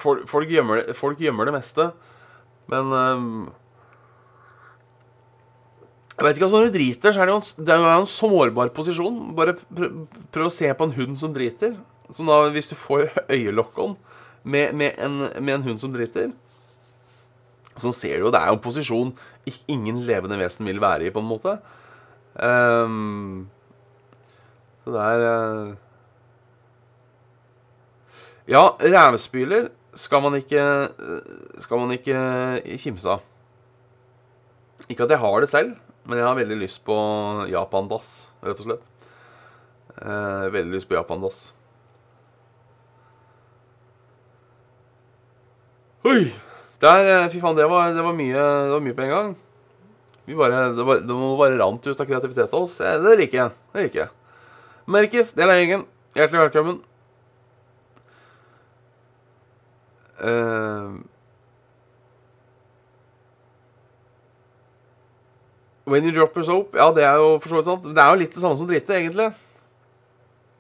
Folk, 0.02 0.48
gjemmer, 0.50 0.80
det, 0.82 0.96
folk 0.98 1.20
gjemmer 1.22 1.46
det 1.50 1.54
meste. 1.54 1.90
Men 2.72 2.94
ehm, 2.96 3.34
Jeg 6.22 6.28
vet 6.28 6.38
ikke, 6.38 6.46
altså 6.46 6.60
Når 6.60 6.68
du 6.70 6.76
driter, 6.76 7.12
så 7.12 7.22
er 7.22 7.26
det 7.26 7.34
jo 7.34 7.40
en, 7.40 7.66
det 7.66 7.74
er 7.74 7.80
jo 7.82 8.02
en 8.04 8.12
sårbar 8.14 8.70
posisjon. 8.76 9.16
Bare 9.34 9.56
prøv, 9.58 10.46
å 10.46 10.54
se 10.54 10.70
på 10.70 10.86
en 10.86 10.94
hund 10.94 11.18
som 11.18 11.34
driter. 11.34 11.74
Som 12.14 12.30
da, 12.30 12.44
Hvis 12.54 12.70
du 12.70 12.76
får 12.78 13.08
øyelokkon 13.26 13.98
med, 14.44 14.76
med, 14.78 14.94
en, 15.02 15.18
med 15.42 15.56
en 15.56 15.66
hund 15.66 15.82
som 15.82 15.94
driter, 15.94 16.30
så 17.82 17.90
ser 17.96 18.20
du 18.20 18.28
jo 18.28 18.32
det 18.34 18.38
er 18.38 18.52
jo 18.52 18.60
en 18.60 18.62
posisjon 18.62 19.14
ingen 19.72 20.04
levende 20.06 20.38
vesen 20.38 20.68
vil 20.70 20.82
være 20.82 21.08
i, 21.08 21.14
på 21.14 21.24
en 21.24 21.30
måte. 21.30 21.58
Um, 22.38 23.50
så 24.84 24.94
det 24.94 25.02
er 25.08 25.26
uh, 25.26 25.74
Ja, 28.50 28.64
rævspyler 28.78 29.70
skal 30.00 30.22
man 30.24 30.38
ikke 30.38 30.62
eh, 30.62 31.34
Skal 31.60 31.82
man 31.82 31.92
ikke 31.92 32.16
kimse 32.80 33.18
av. 33.18 33.26
Ikke 34.88 35.04
at 35.04 35.12
jeg 35.12 35.20
har 35.20 35.44
det 35.44 35.50
selv, 35.50 35.76
men 36.04 36.20
jeg 36.20 36.28
har 36.28 36.38
veldig 36.38 36.58
lyst 36.62 36.82
på 36.88 36.96
japandass, 37.52 38.32
rett 38.46 38.62
og 38.64 38.68
slett. 38.70 38.88
Eh, 40.02 40.46
veldig 40.54 40.74
lyst 40.74 40.90
på 40.90 40.98
japandass. 40.98 41.52
Oi! 46.08 46.32
Der, 46.82 47.06
eh, 47.06 47.30
fy 47.30 47.40
faen, 47.42 47.56
det 47.58 47.68
var, 47.70 47.92
det 47.94 48.02
var, 48.02 48.16
mye, 48.18 48.34
det 48.34 48.74
var 48.74 48.82
mye 48.82 48.98
på 48.98 49.06
en 49.06 49.14
gang. 49.14 49.34
Vi 50.26 50.38
bare, 50.38 50.64
det, 50.74 50.86
var, 50.88 51.04
det 51.06 51.18
må 51.18 51.36
bare 51.38 51.60
rant 51.60 51.86
ut 51.86 52.00
av 52.00 52.08
kreativitet 52.10 52.50
av 52.50 52.66
oss. 52.66 52.80
Det, 52.82 52.96
det 53.06 53.18
liker 53.20 53.38
jeg. 53.44 53.58
Det 53.74 53.86
liker 53.86 54.02
jeg. 54.06 54.12
Merkes, 54.92 55.34
del 55.38 55.54
av 55.54 55.62
gjengen. 55.62 55.86
Hjertelig 56.18 56.42
velkommen. 56.48 56.82
Eh, 60.22 60.98
when 65.86 66.04
you 66.06 66.12
drop 66.12 66.36
your 66.36 66.46
soap 66.46 66.76
Ja, 66.76 66.92
det 66.96 67.04
er 67.04 67.16
jo 67.22 67.40
for 67.40 67.50
så 67.50 67.56
vidt 67.60 67.66
sant. 67.70 67.84
Det 67.86 67.98
er 67.98 68.10
jo 68.10 68.20
litt 68.22 68.34
det 68.34 68.42
samme 68.42 68.58
som 68.58 68.68
drite, 68.70 68.96
egentlig. 68.98 69.32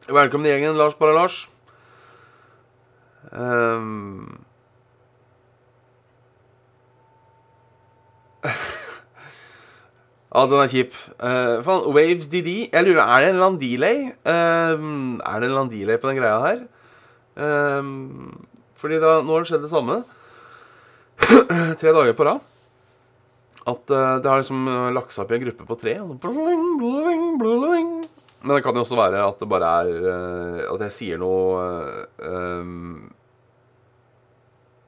Velkommen 0.10 0.48
i 0.48 0.50
gjengen, 0.54 0.78
Lars 0.78 0.96
Bare 0.98 1.14
Lars. 1.14 1.50
Um, 3.32 4.44
ja, 10.34 10.46
den 10.50 10.58
er 10.60 10.72
kjip. 10.74 10.94
Uh, 11.16 11.62
faen, 11.64 11.86
Waves 11.96 12.28
DD 12.28 12.50
Jeg 12.74 12.84
lurer, 12.84 13.06
Er 13.06 13.22
det 13.22 13.30
en 13.30 13.36
eller 13.38 13.48
annen 13.48 13.62
delay? 13.62 13.98
Um, 14.26 15.22
er 15.22 15.40
det 15.40 15.46
en 15.46 15.52
eller 15.52 15.62
annen 15.62 15.76
delay 15.76 15.98
på 16.02 16.10
den 16.10 16.20
greia 16.20 16.40
her? 16.48 16.60
Um, 17.38 18.48
fordi 18.76 18.98
da, 19.00 19.22
nå 19.22 19.32
har 19.38 19.46
det 19.46 19.52
skjedd 19.52 19.64
det 19.68 19.72
samme. 19.72 20.02
Tre 21.80 21.94
dager 21.94 22.18
på 22.18 22.26
rad. 22.28 22.51
At 23.70 23.92
uh, 23.94 24.18
det 24.22 24.30
har 24.30 24.42
liksom 24.42 24.66
eh, 24.68 24.88
lagt 24.96 25.14
seg 25.14 25.26
opp 25.26 25.32
i 25.32 25.38
en 25.38 25.44
gruppe 25.44 25.68
på 25.70 25.78
tre. 25.84 25.94
og 26.02 26.16
bling, 26.24 26.64
bling, 26.82 27.26
bling. 27.38 27.92
Men 28.42 28.56
det 28.56 28.64
kan 28.66 28.74
jo 28.74 28.82
også 28.82 28.98
være 28.98 29.22
at 29.22 29.38
det 29.38 29.50
bare 29.52 29.68
er 29.84 29.90
uh, 30.02 30.62
At 30.74 30.82
jeg 30.88 30.96
sier 30.96 31.20
noe 31.22 31.60
uh, 32.26 32.66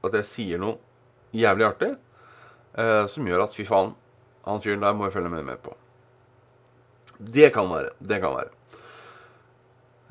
At 0.09 0.17
jeg 0.17 0.25
sier 0.25 0.63
noe 0.63 0.79
jævlig 1.33 1.69
artig 1.69 1.93
som 3.05 3.27
gjør 3.29 3.43
at 3.43 3.53
fy 3.53 3.67
faen, 3.67 3.91
han 4.49 4.61
fyren 4.63 4.81
der 4.81 4.95
må 4.97 5.05
jeg 5.05 5.13
følge 5.13 5.29
med, 5.29 5.43
med 5.45 5.59
på. 5.61 5.75
Det 7.21 7.51
kan 7.53 7.69
være. 7.69 7.91
Det 8.01 8.17
kan 8.23 8.33
være. 8.33 8.49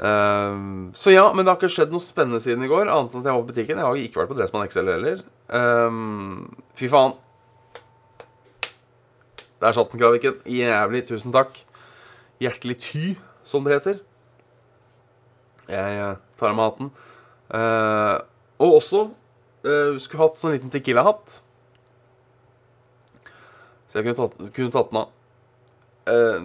Um, 0.02 0.92
så 0.95 1.11
ja, 1.11 1.25
men 1.35 1.45
det 1.45 1.52
har 1.52 1.59
ikke 1.61 1.71
skjedd 1.71 1.92
noe 1.95 2.02
spennende 2.02 2.40
siden 2.42 2.62
i 2.62 2.71
går, 2.71 2.87
annet 2.87 3.12
enn 3.14 3.23
at 3.23 3.28
jeg 3.28 3.35
var 3.35 3.42
på 3.42 3.50
butikken. 3.50 3.83
Jeg 3.83 3.87
har 3.87 4.00
ikke 4.00 4.23
vært 4.23 4.31
på 4.31 4.38
Dressmann 4.38 4.71
XL 4.71 4.92
heller. 4.95 5.26
Um, 5.50 6.47
fy 6.78 6.87
faen. 6.92 7.19
Der 9.62 9.73
satt 9.76 9.92
den, 9.92 10.00
Kraviken. 10.00 10.40
Jævlig. 10.42 11.04
Tusen 11.07 11.35
takk. 11.35 11.61
Hjertelig 12.42 12.81
ty, 12.83 13.02
som 13.47 13.62
det 13.62 13.76
heter. 13.76 14.00
Jeg 15.71 15.99
eh, 16.02 16.16
tar 16.40 16.50
av 16.50 16.59
meg 16.59 16.71
hatten. 16.73 16.88
Eh, 17.54 18.16
og 18.59 18.78
også 18.81 19.04
eh, 19.62 20.00
skulle 20.02 20.25
hatt 20.25 20.40
sånn 20.40 20.57
liten 20.57 20.73
Tequila-hatt. 20.73 21.38
Så 23.87 24.00
jeg 24.00 24.09
kunne 24.09 24.19
tatt, 24.19 24.50
kunne 24.57 24.75
tatt 24.75 24.90
den 24.90 25.02
av. 25.04 25.12
Eh, 26.11 26.42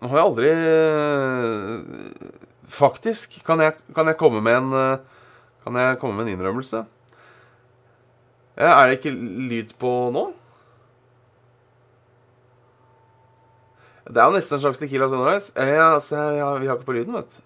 nå 0.00 0.10
har 0.12 0.20
jeg 0.20 0.28
aldri 0.28 0.50
eh, 0.52 2.24
Faktisk 2.68 3.38
kan 3.46 3.62
jeg, 3.64 3.78
kan 3.96 4.08
jeg 4.10 4.18
komme 4.20 4.42
med 4.44 4.58
en 4.58 4.74
eh, 4.76 5.22
Kan 5.64 5.78
jeg 5.80 5.96
komme 6.02 6.18
med 6.18 6.28
en 6.28 6.34
innrømmelse. 6.34 6.82
Er 8.60 8.90
det 8.90 8.98
ikke 8.98 9.12
lyd 9.16 9.72
på 9.80 9.90
nå? 10.12 10.26
Det 14.08 14.16
er 14.16 14.28
jo 14.28 14.36
nesten 14.36 14.56
en 14.56 14.62
slags 14.62 14.80
Tequila 14.80 15.08
Sunrise. 15.08 15.52
Ja, 15.56 15.98
se, 16.00 16.16
ja, 16.16 16.50
vi 16.58 16.68
har 16.70 16.78
ikke 16.78 16.88
på 16.88 16.96
lyden, 16.96 17.14
vet 17.14 17.36
du. 17.36 17.42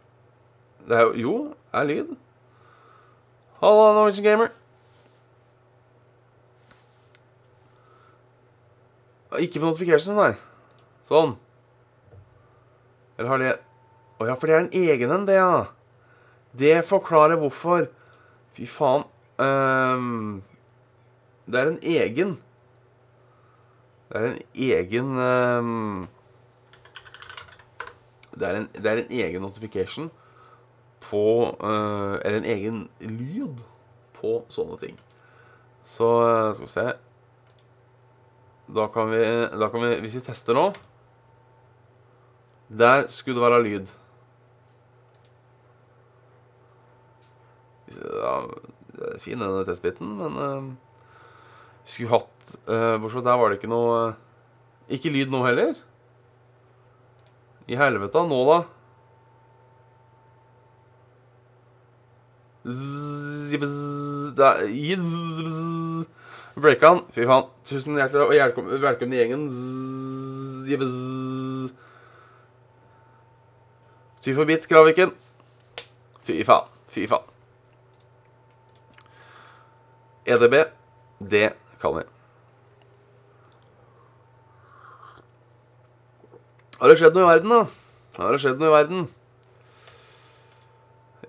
Det 0.88 0.98
er 0.98 1.02
jo 1.08 1.14
Jo, 1.14 1.34
det 1.72 1.80
er 1.80 1.88
lyd. 1.88 2.14
Hallo, 3.60 3.92
Norwegian 3.96 4.24
Gamer. 4.24 4.52
Ikke 9.40 9.58
på 9.58 9.66
notification, 9.66 10.14
nei. 10.18 10.34
Sånn. 11.08 11.34
Eller 13.18 13.30
har 13.30 13.42
det 13.42 13.52
Å 14.22 14.28
ja, 14.28 14.34
for 14.38 14.46
det 14.46 14.54
er 14.54 14.62
en 14.62 14.74
egen 14.78 15.10
en, 15.10 15.26
det, 15.26 15.40
ja. 15.40 15.64
Det 16.54 16.74
forklarer 16.86 17.40
hvorfor. 17.40 17.88
Fy 18.54 18.66
faen. 18.70 19.08
Um, 19.42 20.42
det 21.50 21.58
er 21.60 21.70
en 21.72 21.80
egen 21.82 22.36
Det 24.06 24.20
er 24.20 24.26
en 24.28 24.36
egen 24.54 25.08
ehm, 25.18 26.04
det, 28.34 28.48
er 28.48 28.58
en, 28.58 28.68
det 28.74 28.90
er 28.90 29.02
en 29.02 29.16
egen 29.24 29.42
notification 29.42 30.10
på 31.04 31.24
uh, 31.60 32.14
Eller 32.24 32.40
en 32.40 32.50
egen 32.54 32.84
lyd 33.00 33.62
på 34.18 34.40
sånne 34.52 34.78
ting. 34.80 34.96
Så 35.84 36.06
eh, 36.24 36.54
skal 36.56 36.64
vi 36.64 36.72
se 36.72 36.84
Da 38.78 38.86
kan 38.88 39.10
vi, 39.12 39.20
da 39.60 39.68
kan 39.68 39.82
vi 39.84 39.98
Hvis 40.00 40.14
vi 40.16 40.22
tester 40.24 40.56
nå 40.56 40.62
Der 42.72 43.04
skulle 43.12 43.36
det 43.36 43.44
være 43.44 43.58
lyd. 43.66 43.92
Ja, 47.94 48.32
fin 49.20 49.42
denne 49.44 49.66
testbiten, 49.68 50.16
men 50.18 50.38
uh, 50.40 50.70
skulle 51.84 52.14
hatt 52.16 52.54
uh, 52.64 52.96
Bortsett 52.96 53.18
fra 53.20 53.26
der 53.28 53.38
var 53.38 53.52
det 53.52 53.60
ikke 53.60 53.70
noe 53.70 53.98
Ikke 54.88 55.12
lyd 55.12 55.30
nå 55.30 55.44
heller. 55.44 55.76
I 57.64 57.76
helvete, 57.80 58.20
nå 58.28 58.40
da? 58.48 58.58
Breaka 66.54 66.90
han. 66.92 67.02
Fy 67.12 67.24
faen. 67.28 67.48
Tusen 67.64 67.96
hjertelig 67.98 68.26
og 68.26 68.34
velkommen, 68.36 68.80
velkommen 68.84 69.16
i 69.16 69.20
gjengen. 69.22 69.44
Ty 74.24 74.36
for 74.36 74.48
bitt, 74.48 74.68
Kraviken. 74.68 75.12
Fy 76.24 76.40
faen. 76.44 76.68
Fy 76.92 77.08
faen. 77.10 77.30
EDB, 80.24 80.54
det 81.20 81.48
kan 81.80 81.96
vi. 81.98 82.04
Har 86.84 86.90
det 86.92 86.98
skjedd 87.00 87.14
noe 87.16 87.24
i 87.24 87.30
verden, 87.32 87.48
da? 87.48 87.60
Har 88.20 88.34
det 88.34 88.42
skjedd 88.42 88.58
noe 88.60 88.68
i 88.68 88.72
verden? 88.74 89.04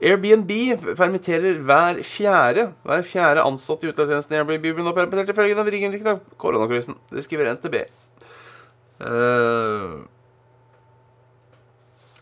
Airbnb 0.03 0.49
permitterer 0.99 1.61
hver 1.63 2.01
fjerde 2.03 2.65
Hver 2.83 3.05
fjerde 3.07 3.45
ansatt 3.47 3.85
i 3.85 3.87
utlendingstjenesten 3.87 4.35
i 4.35 4.41
Airbnb 4.41 4.65
blir 4.65 4.83
nå 4.83 4.91
permittert 4.97 5.31
den 5.31 5.69
vrien 5.69 5.95
av 6.11 6.19
koronakrisen. 6.43 6.99
Det 7.07 7.23
skriver 7.23 7.53
NTB. 7.55 7.77
Uh, 8.99 10.03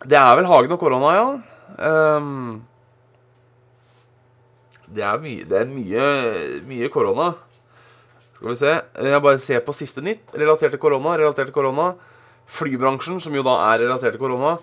det 0.06 0.22
er 0.22 0.38
vel 0.38 0.52
Hagen 0.54 0.78
og 0.78 0.86
korona, 0.86 1.18
ja. 1.18 1.26
Um, 2.22 2.62
det 4.94 5.10
er 5.10 5.26
mye, 5.26 5.50
det 5.50 5.62
er 5.64 5.74
mye, 5.74 6.08
mye 6.70 6.94
korona. 6.94 7.34
Skal 8.38 8.54
vi 8.54 8.62
se. 8.62 8.80
Jeg 9.10 9.26
bare 9.26 9.42
ser 9.42 9.66
på 9.66 9.74
siste 9.74 10.06
nytt 10.06 10.38
relatert 10.38 10.78
til 10.78 10.86
korona. 10.86 11.18
Relatert 11.18 11.50
til 11.50 11.58
korona. 11.58 11.96
Flybransjen, 12.50 13.20
som 13.24 13.36
jo 13.36 13.44
da 13.46 13.56
er 13.72 13.86
relatert 13.86 14.16
til 14.16 14.22
korona. 14.22 14.58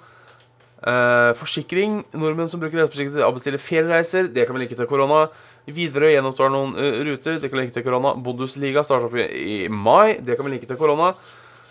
Eh, 0.80 1.32
forsikring. 1.36 2.00
Nordmenn 2.16 2.48
som 2.48 2.60
bruker 2.60 2.80
reiseforsikring 2.80 3.16
til 3.16 3.26
å 3.26 3.34
bestille 3.36 3.60
feriereiser. 3.60 4.30
Det 4.32 4.46
kan 4.46 4.56
vi 4.56 4.64
like 4.64 4.78
til 4.78 4.88
korona. 4.90 5.26
Widerøe 5.70 6.14
gjenopptar 6.14 6.48
noen 6.50 6.72
uh, 6.74 7.02
ruter. 7.06 7.36
Det 7.38 7.50
kan 7.50 7.58
vi 7.58 7.66
like 7.66 7.74
til 7.74 7.84
korona. 7.84 8.14
Bundesliga 8.16 8.82
starter 8.86 9.10
opp 9.10 9.18
i, 9.20 9.26
i 9.28 9.58
mai. 9.68 10.16
Det 10.24 10.38
kan 10.38 10.48
vi 10.48 10.54
like 10.54 10.68
til 10.70 10.80
korona. 10.80 11.12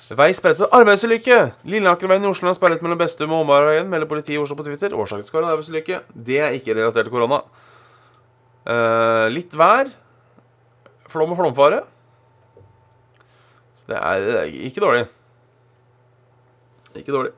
Vei 0.10 0.32
sperret 0.34 0.58
til 0.58 0.72
arbeidsulykke. 0.74 1.40
Lilleakerveien 1.70 2.24
i 2.26 2.30
Oslo 2.30 2.50
er 2.50 2.58
sperret 2.58 2.82
mellom 2.86 2.98
Bestum 2.98 3.34
og 3.36 3.44
Åmaraveien, 3.44 3.90
melder 3.90 4.10
politiet 4.10 4.40
i 4.40 4.42
Oslo 4.42 4.58
på 4.58 4.66
Twitter. 4.66 4.96
Årsaken 4.98 5.26
skal 5.26 5.44
være 5.44 5.58
arbeidsulykke. 5.58 6.00
Det 6.14 6.40
er 6.42 6.56
ikke 6.58 6.74
relatert 6.78 7.06
til 7.06 7.14
korona. 7.14 7.44
Eh, 8.66 9.28
litt 9.34 9.54
vær. 9.54 9.92
Flom 11.10 11.36
og 11.36 11.38
flomfare. 11.38 11.84
Så 13.78 13.94
det 13.94 14.02
er, 14.02 14.26
det 14.26 14.40
er 14.40 14.58
ikke 14.70 14.86
dårlig. 14.86 15.06
Ikke 16.98 17.14
dårlig. 17.14 17.32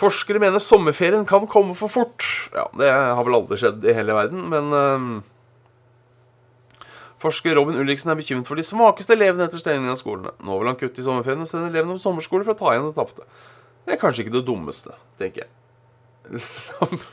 Forskere 0.00 0.40
mener 0.40 0.62
sommerferien 0.62 1.26
kan 1.28 1.46
komme 1.50 1.74
for 1.76 1.88
fort. 1.92 2.24
Ja, 2.54 2.66
Det 2.78 2.88
har 2.92 3.24
vel 3.26 3.34
aldri 3.36 3.58
skjedd 3.60 3.84
i 3.84 3.92
hele 3.96 4.14
verden, 4.16 4.46
men 4.48 4.70
øh, 4.72 5.22
Forsker 7.20 7.52
Robin 7.58 7.76
Ulriksen 7.76 8.08
er 8.10 8.16
bekymret 8.16 8.48
for 8.48 8.56
de 8.56 8.64
svakeste 8.64 9.12
elevene 9.12 9.44
etter 9.44 9.60
stengingen 9.60 9.92
av 9.92 9.98
skolene. 10.00 10.32
Nå 10.40 10.56
vil 10.60 10.70
han 10.70 10.78
kutte 10.80 11.02
i 11.02 11.04
sommerferien 11.04 11.42
og 11.44 11.50
sende 11.50 11.68
elevene 11.68 11.98
på 11.98 12.04
sommerskole 12.06 12.46
for 12.46 12.54
å 12.56 12.60
ta 12.62 12.72
igjen 12.72 12.86
det 12.88 12.96
tapte. 12.96 13.26
Det 13.84 13.92
er 13.96 14.00
kanskje 14.00 14.24
ikke 14.24 14.36
det 14.38 14.46
dummeste, 14.48 14.94
tenker 15.20 15.44
jeg. 15.44 15.50
Lam- 16.80 17.04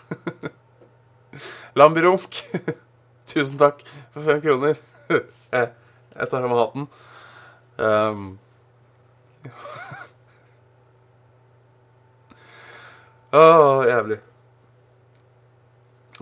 Lambirunk. 1.82 2.40
Tusen 3.28 3.60
takk 3.60 3.82
for 4.14 4.24
fem 4.24 4.40
kroner. 4.46 4.80
Jeg 6.18 6.30
tar 6.32 6.46
av 6.46 6.50
meg 6.50 6.60
hatten. 6.64 6.88
Um, 7.78 8.24
Åh, 13.32 13.84
jævlig. 13.88 14.20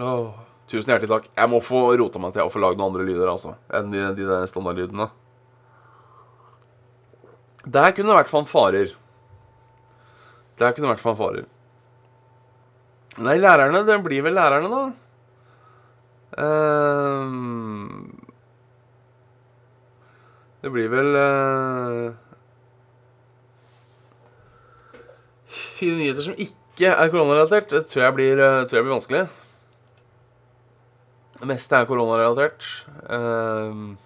Åh, 0.01 0.31
tusen 0.67 0.89
hjertelig 0.91 1.11
takk. 1.11 1.29
Jeg 1.37 1.51
må 1.51 1.61
få 1.63 1.85
rota 1.99 2.21
meg 2.21 2.33
til 2.33 2.47
å 2.47 2.51
få 2.51 2.61
lagd 2.63 2.79
noen 2.79 2.93
andre 2.93 3.05
lyder, 3.07 3.29
altså. 3.29 3.55
Enn 3.69 3.93
de, 3.93 4.01
de 4.17 4.27
der 4.29 4.49
standardlydene. 4.49 5.09
Der 7.65 7.93
kunne 7.93 8.11
det 8.11 8.19
vært 8.19 8.33
fanfarer. 8.33 8.93
Der 10.57 10.73
kunne 10.73 10.87
det 10.87 10.95
vært 10.95 11.05
fanfarer. 11.05 11.47
Nei, 13.15 13.37
lærerne, 13.39 13.85
det 13.87 13.95
blir 14.03 14.25
vel 14.25 14.35
lærerne, 14.35 14.69
da. 14.69 14.83
Ehm, 16.35 18.11
det 20.61 20.71
blir 20.73 20.89
vel 20.91 21.15
uh, 21.15 22.11
Fine 25.47 25.95
nyheter 26.01 26.25
som 26.25 26.35
ikke 26.35 26.64
er 26.83 27.11
koronarelatert, 27.11 27.69
det 27.71 27.87
tror 27.87 28.03
jeg 28.03 28.15
blir, 28.17 28.39
eh, 28.39 28.63
tror 28.67 28.77
jeg 28.77 28.83
blir 28.83 28.97
vanskelig. 28.97 29.29
Det 31.39 31.47
meste 31.47 31.77
er 31.77 31.87
koronarelatert. 31.87 32.65
Um, 33.07 33.97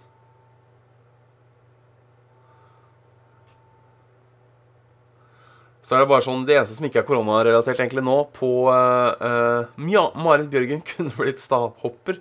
så 5.82 5.96
er 5.96 6.02
det 6.04 6.10
bare 6.10 6.26
sånn 6.26 6.44
Det 6.46 6.58
eneste 6.58 6.76
som 6.76 6.86
ikke 6.86 7.00
er 7.00 7.08
koronarelatert 7.08 7.80
egentlig 7.80 8.04
nå 8.04 8.18
på 8.36 8.50
uh, 8.68 9.70
Ja, 9.90 10.04
Marit 10.18 10.50
Bjørgen 10.52 10.82
kunne 10.92 11.14
blitt 11.18 11.42
stavhopper, 11.42 12.20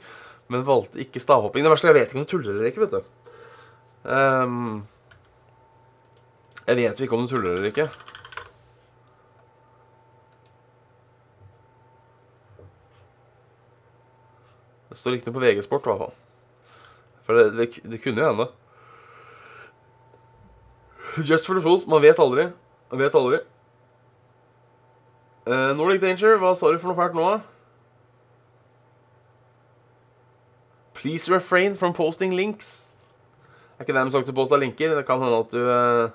men 0.49 0.65
valgte 0.65 1.01
ikke 1.03 1.21
stavhopping. 1.21 1.65
Det 1.65 1.73
verste 1.73 1.89
er 1.89 1.97
jeg 1.97 2.01
vet 2.01 2.13
ikke 2.13 2.21
om 2.21 2.29
du 2.29 2.33
tuller 2.33 2.55
eller 2.55 2.71
ikke, 2.71 2.87
vet 2.87 2.97
du. 2.97 3.35
Um, 4.09 4.87
Jeg 6.69 6.77
vet 6.77 7.01
jo 7.01 7.09
ikke 7.09 7.17
om 7.17 7.27
du 7.27 7.33
tuller 7.33 7.57
eller 7.57 7.73
ikke. 7.73 7.91
Står 15.09 15.19
ikke 15.19 15.31
noe 15.31 15.39
på 15.39 15.45
VG 15.45 15.63
Sport, 15.65 15.87
i 15.87 15.91
hvert 15.91 16.03
fall. 16.03 16.17
For 17.25 17.39
det, 17.39 17.45
det, 17.57 17.69
det 17.93 18.01
kunne 18.03 18.23
jo 18.23 18.31
hende. 18.33 18.49
Just 21.29 21.47
for 21.47 21.55
the 21.55 21.63
fools. 21.63 21.87
Man 21.87 22.03
vet 22.03 22.19
aldri. 22.19 22.51
Man 22.93 23.01
vet 23.01 23.15
aldri. 23.15 23.41
Uh, 25.49 25.73
Nordic 25.77 26.03
Danger, 26.03 26.37
hva 26.37 26.53
sa 26.57 26.69
du 26.69 26.79
for 26.81 26.93
noe 26.93 26.99
fælt 26.99 27.17
nå, 27.17 27.25
da? 27.25 27.41
Please 30.99 31.31
refrain 31.33 31.75
from 31.75 31.95
posting 31.97 32.35
links. 32.37 32.91
Er 33.79 33.87
ikke 33.87 33.95
dermed 33.97 34.13
sagt 34.13 34.29
å 34.29 34.37
poste 34.37 34.59
linker. 34.59 34.97
Det 34.99 35.07
kan 35.07 35.23
hende 35.23 35.39
at 35.39 35.53
du 35.55 35.61
eh, 35.63 36.09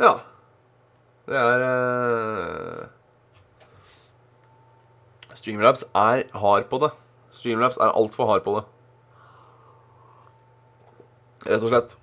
Ja. 0.00 0.12
Det 1.30 1.38
er 1.38 1.62
uh... 1.62 2.88
Streamlabs 5.30 5.84
er 5.94 6.24
hard 6.42 6.66
på 6.68 6.80
det. 6.82 6.90
Streamlabs 7.30 7.78
er 7.78 7.94
altfor 7.94 8.26
hard 8.26 8.42
på 8.44 8.56
det. 8.58 8.64
Rett 11.46 11.64
og 11.64 11.70
slett. 11.70 11.94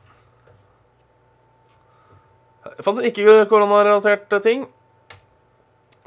Jeg 2.77 2.85
fant 2.87 3.03
ikke 3.05 3.45
koronarelaterte 3.51 4.39
ting. 4.45 4.65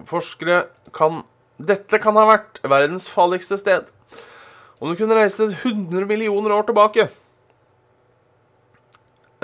Forskere 0.08 0.64
kan 0.96 1.22
Dette 1.60 2.00
kan 2.00 2.16
ha 2.16 2.24
vært 2.24 2.62
verdens 2.64 3.10
farligste 3.12 3.58
sted. 3.60 3.90
Om 4.80 4.88
du 4.88 4.96
kunne 4.96 5.18
reise 5.18 5.50
100 5.52 6.06
millioner 6.08 6.54
år 6.56 6.64
tilbake 6.64 7.04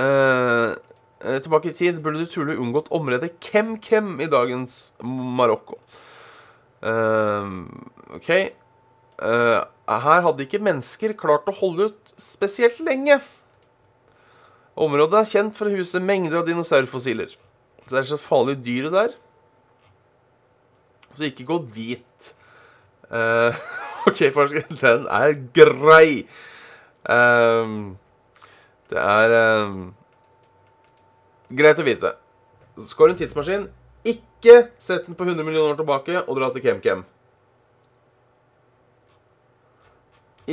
eh, 0.00 0.70
Tilbake 1.26 1.72
i 1.72 1.74
tid 1.74 1.98
burde 2.04 2.22
du 2.22 2.28
trolig 2.30 2.54
unngått 2.60 2.90
området 2.94 3.32
Kem-Kem 3.42 4.20
i 4.22 4.28
dagens 4.30 4.94
Marokko. 5.02 5.80
Uh, 6.84 7.66
OK. 8.14 8.30
Uh, 9.18 9.64
her 9.88 10.22
hadde 10.26 10.44
ikke 10.44 10.62
mennesker 10.62 11.16
klart 11.18 11.48
å 11.48 11.56
holde 11.56 11.88
ut 11.90 12.14
spesielt 12.20 12.78
lenge. 12.84 13.18
Området 14.76 15.22
er 15.22 15.30
kjent 15.32 15.56
for 15.56 15.70
å 15.70 15.74
huse 15.74 16.02
mengder 16.04 16.42
av 16.42 16.46
dinosaurfossiler. 16.48 17.32
Så 17.86 17.94
det 17.94 18.02
er 18.02 18.10
så 18.10 18.20
farlig 18.20 18.58
dyr 18.66 18.90
der. 18.92 19.16
Så 21.16 21.30
ikke 21.30 21.48
gå 21.48 21.58
dit. 21.74 22.32
Uh, 23.10 23.56
OK, 24.08 24.28
forsker, 24.36 24.66
den 24.78 25.06
er 25.10 25.38
grei. 25.56 26.26
Det 28.86 29.02
er 29.02 29.32
greit 31.48 31.80
å 31.80 31.86
vite. 31.86 32.12
Skår 32.76 33.12
en 33.12 33.18
tidsmaskin. 33.18 33.66
Ikke 34.06 34.68
sett 34.78 35.06
den 35.06 35.18
på 35.18 35.26
100 35.26 35.44
millioner 35.46 35.74
år 35.74 35.80
tilbake 35.80 36.22
og 36.22 36.38
dra 36.38 36.50
til 36.54 36.64
KemKem. 36.64 37.04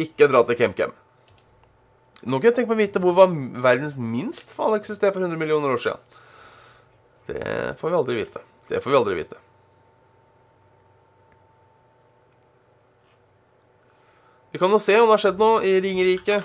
Ikke 0.04 0.28
dra 0.32 0.42
til 0.48 0.58
KemKem. 0.58 0.94
Nå 2.24 2.40
kan 2.40 2.50
jeg 2.50 2.58
tenke 2.58 2.72
på 2.72 2.78
å 2.78 2.82
vite 2.82 3.02
hvor 3.04 3.16
var 3.18 3.32
verdens 3.66 3.98
minst 4.00 4.54
farligste 4.56 4.94
eksisterte 4.94 5.18
for 5.18 5.26
100 5.28 5.40
millioner 5.40 5.76
år 5.76 5.82
siden. 5.84 6.20
Det 7.28 7.80
får 7.80 7.92
vi 7.92 7.98
aldri 8.00 8.20
vite. 8.22 8.44
Det 8.70 8.82
får 8.84 8.94
vi 8.94 8.98
aldri 8.98 9.18
vite. 9.20 9.40
Vi 14.54 14.60
kan 14.62 14.72
jo 14.72 14.80
se 14.80 14.96
om 15.00 15.08
det 15.08 15.16
har 15.16 15.22
skjedd 15.24 15.40
noe 15.42 15.64
i 15.66 15.80
Ringerike 15.82 16.44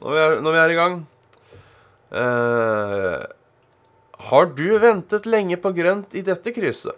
når 0.00 0.40
når 0.40 0.54
vi 0.54 0.60
er 0.62 0.72
i 0.72 0.78
gang. 0.78 0.94
Uh, 2.12 3.24
har 4.30 4.46
du 4.56 4.68
ventet 4.78 5.26
lenge 5.26 5.58
på 5.60 5.72
grønt 5.76 6.14
i 6.14 6.22
dette 6.26 6.52
krysset? 6.54 6.94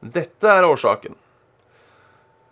Dette 0.00 0.48
er 0.48 0.64
årsaken. 0.64 1.16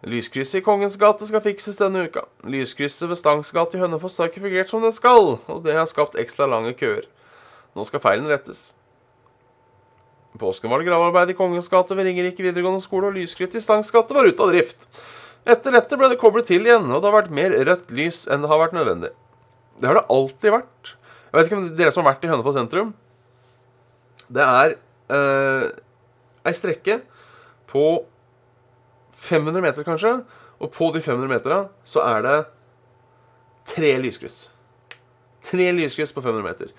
Lyskrysset 0.07 0.61
i 0.61 0.63
Kongens 0.63 0.99
gate 1.01 1.27
skal 1.27 1.43
fikses 1.43 1.79
denne 1.81 2.05
uka. 2.07 2.23
Lyskrysset 2.47 3.09
ved 3.11 3.19
Stangs 3.19 3.51
gate 3.55 3.79
i 3.79 3.81
Hønefoss 3.81 4.19
har 4.21 4.29
ikke 4.31 4.45
fungert 4.45 4.71
som 4.71 4.85
det 4.85 4.93
skal, 4.95 5.39
og 5.41 5.63
det 5.65 5.75
har 5.75 5.89
skapt 5.91 6.19
ekstra 6.21 6.47
lange 6.47 6.75
køer. 6.79 7.09
Nå 7.75 7.87
skal 7.89 8.03
feilen 8.05 8.29
rettes. 8.31 8.77
Påsken 10.39 10.71
var 10.71 10.79
det 10.79 10.87
gravearbeid 10.87 11.33
i 11.33 11.39
Kongens 11.39 11.71
gate 11.73 11.97
ved 11.99 12.07
Ringerike 12.07 12.45
videregående 12.45 12.85
skole, 12.85 13.11
og 13.11 13.19
lyskrysset 13.19 13.59
i 13.59 13.65
Stangs 13.65 13.91
gate 13.95 14.15
var 14.15 14.29
ute 14.29 14.45
av 14.45 14.53
drift. 14.55 14.87
Etter 15.49 15.75
dette 15.75 15.99
ble 15.99 16.13
det 16.13 16.21
koblet 16.21 16.47
til 16.47 16.69
igjen, 16.69 16.87
og 16.93 17.01
det 17.01 17.09
har 17.09 17.19
vært 17.23 17.35
mer 17.35 17.57
rødt 17.57 17.91
lys 17.95 18.27
enn 18.29 18.45
det 18.45 18.53
har 18.53 18.63
vært 18.63 18.77
nødvendig. 18.77 19.11
Det 19.81 19.89
har 19.89 19.99
det 19.99 20.07
alltid 20.15 20.55
vært. 20.61 20.95
Jeg 21.39 21.45
vet 21.45 21.53
ikke 21.53 21.59
om 21.61 21.67
dere 21.79 21.91
som 21.95 22.03
har 22.03 22.17
vært 22.17 22.25
i 22.27 22.29
Hønefoss 22.33 22.57
sentrum 22.59 22.89
Det 24.27 24.43
er 24.43 24.73
eh, 25.15 25.67
ei 26.43 26.55
strekke 26.59 26.97
på 27.71 27.83
500 29.19 29.63
meter, 29.63 29.85
kanskje. 29.87 30.17
Og 30.59 30.73
på 30.75 30.89
de 30.95 31.03
500 31.05 31.31
metera 31.31 31.59
så 31.87 32.03
er 32.09 32.25
det 32.25 32.37
tre 33.71 33.93
lyskryss. 34.03 34.49
Tre 35.47 35.69
lyskryss 35.77 36.15
på 36.17 36.25
500 36.25 36.43
meter. 36.43 36.73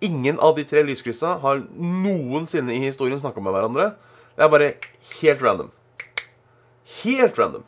Ingen 0.00 0.40
av 0.40 0.54
de 0.56 0.64
tre 0.64 0.80
lyskryssa 0.86 1.34
har 1.42 1.60
noensinne 1.76 2.72
i 2.78 2.84
historien 2.86 3.20
snakka 3.20 3.44
med 3.44 3.52
hverandre. 3.52 3.90
Det 4.32 4.46
er 4.46 4.54
bare 4.54 4.70
helt 5.18 5.44
random. 5.44 5.74
Helt 7.02 7.42
random. 7.42 7.66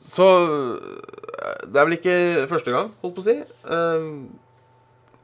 Så 0.00 0.30
det 1.66 1.80
er 1.80 1.86
vel 1.88 1.96
ikke 1.98 2.16
første 2.50 2.74
gang, 2.74 2.90
holdt 3.02 3.16
på 3.16 3.22
å 3.22 3.26
si. 3.26 3.36
Ehm, 3.72 4.12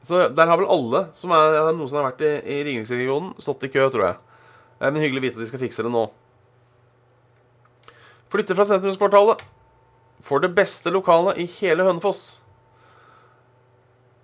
så 0.03 0.27
der 0.35 0.49
har 0.49 0.59
vel 0.59 0.69
alle 0.71 1.05
som 1.17 1.31
er, 1.35 1.57
noen 1.71 1.89
som 1.89 2.01
har 2.01 2.11
vært 2.11 2.23
i, 2.27 2.33
i 2.43 2.59
Ringeriksregionen, 2.67 3.33
stått 3.41 3.65
i 3.67 3.71
kø, 3.71 3.87
tror 3.93 4.07
jeg. 4.09 4.19
Men 4.83 4.99
hyggelig 5.03 5.21
å 5.21 5.25
vite 5.27 5.39
at 5.39 5.45
de 5.45 5.49
skal 5.51 5.63
fikse 5.63 5.85
det 5.85 5.91
nå. 5.93 6.03
Flytte 8.33 8.57
fra 8.57 8.65
sentrumskvartalet. 8.67 9.43
Får 10.23 10.43
det 10.43 10.53
beste 10.55 10.91
lokalet 10.91 11.39
i 11.39 11.47
hele 11.59 11.85
Hønefoss. 11.87 12.23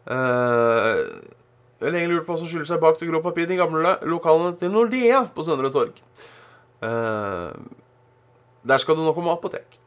Eh, 0.10 1.02
jeg 1.80 1.94
lenge 1.94 2.10
lurt 2.12 2.26
på 2.28 2.34
hva 2.34 2.42
som 2.42 2.50
skjuler 2.50 2.68
seg 2.68 2.82
bak 2.82 2.98
det 3.00 3.08
grå 3.08 3.22
papiret 3.24 3.52
de 3.52 3.60
gamle 3.60 3.94
lokalene 4.10 4.56
til 4.60 4.72
Nordea 4.74 5.26
på 5.36 5.46
Søndre 5.46 5.72
Torg. 5.72 6.00
Eh, 6.84 7.52
der 8.68 8.82
skal 8.82 8.98
du 8.98 9.04
nok 9.06 9.16
komme 9.20 9.36
apotek. 9.36 9.80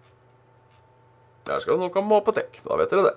Der 1.46 1.62
skal 1.62 1.74
du 1.74 1.82
nok 1.82 1.94
komme 1.94 2.16
apotek. 2.16 2.60
Da 2.64 2.78
vet 2.78 2.92
dere 2.92 3.10
det. 3.10 3.16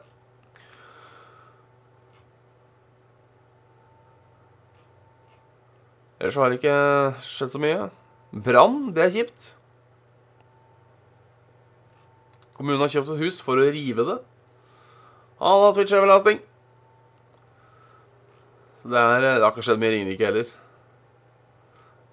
Ellers 6.20 6.40
har 6.40 6.50
det 6.50 6.58
ikke 6.58 6.78
skjedd 7.22 7.54
så 7.54 7.62
mye. 7.62 7.90
Brann, 8.46 8.90
det 8.96 9.04
er 9.04 9.14
kjipt. 9.14 9.52
Kommunen 12.56 12.82
har 12.82 12.92
kjøpt 12.92 13.12
et 13.14 13.22
hus 13.22 13.42
for 13.44 13.60
å 13.60 13.68
rive 13.76 14.06
det. 14.08 14.18
Han 15.44 15.66
har 15.66 15.76
Twitch-overlasting. 15.76 16.40
Så 18.80 18.92
det, 18.94 19.02
er, 19.02 19.26
det 19.26 19.44
har 19.44 19.52
ikke 19.52 19.66
skjedd 19.68 19.82
mye 19.82 19.92
i 19.92 19.98
Ringerike 19.98 20.30
heller. 20.30 20.54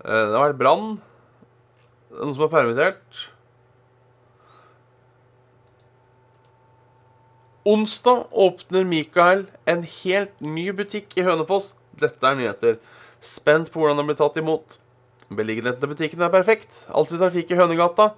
Eh, 0.02 0.24
det 0.28 0.34
har 0.34 0.48
vært 0.48 0.60
brann. 0.60 0.96
Noen 2.12 2.34
som 2.34 2.44
er 2.48 2.52
permittert. 2.52 3.26
Onsdag 7.64 8.24
åpner 8.30 8.84
Mikael 8.84 9.44
en 9.70 9.84
helt 9.86 10.40
ny 10.42 10.64
butikk 10.74 11.14
i 11.14 11.22
Hønefoss. 11.22 11.76
Dette 11.94 12.26
er 12.26 12.34
nyheter. 12.34 12.80
Spent 13.22 13.70
på 13.70 13.78
hvordan 13.78 14.00
den 14.00 14.08
blir 14.08 14.18
tatt 14.18 14.40
imot. 14.40 14.80
Beliggenheten 15.30 15.78
til 15.78 15.92
butikken 15.92 16.24
er 16.26 16.32
perfekt. 16.32 16.80
Alltid 16.90 17.22
trafikk 17.22 17.52
i 17.54 17.60
Hønegata, 17.60 18.08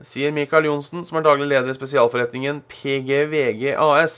sier 0.00 0.32
Mikael 0.32 0.70
Johnsen, 0.70 1.04
som 1.04 1.20
er 1.20 1.26
daglig 1.28 1.50
leder 1.50 1.68
i 1.68 1.76
spesialforretningen 1.76 2.62
PGVG 2.72 3.76
AS. 3.76 4.16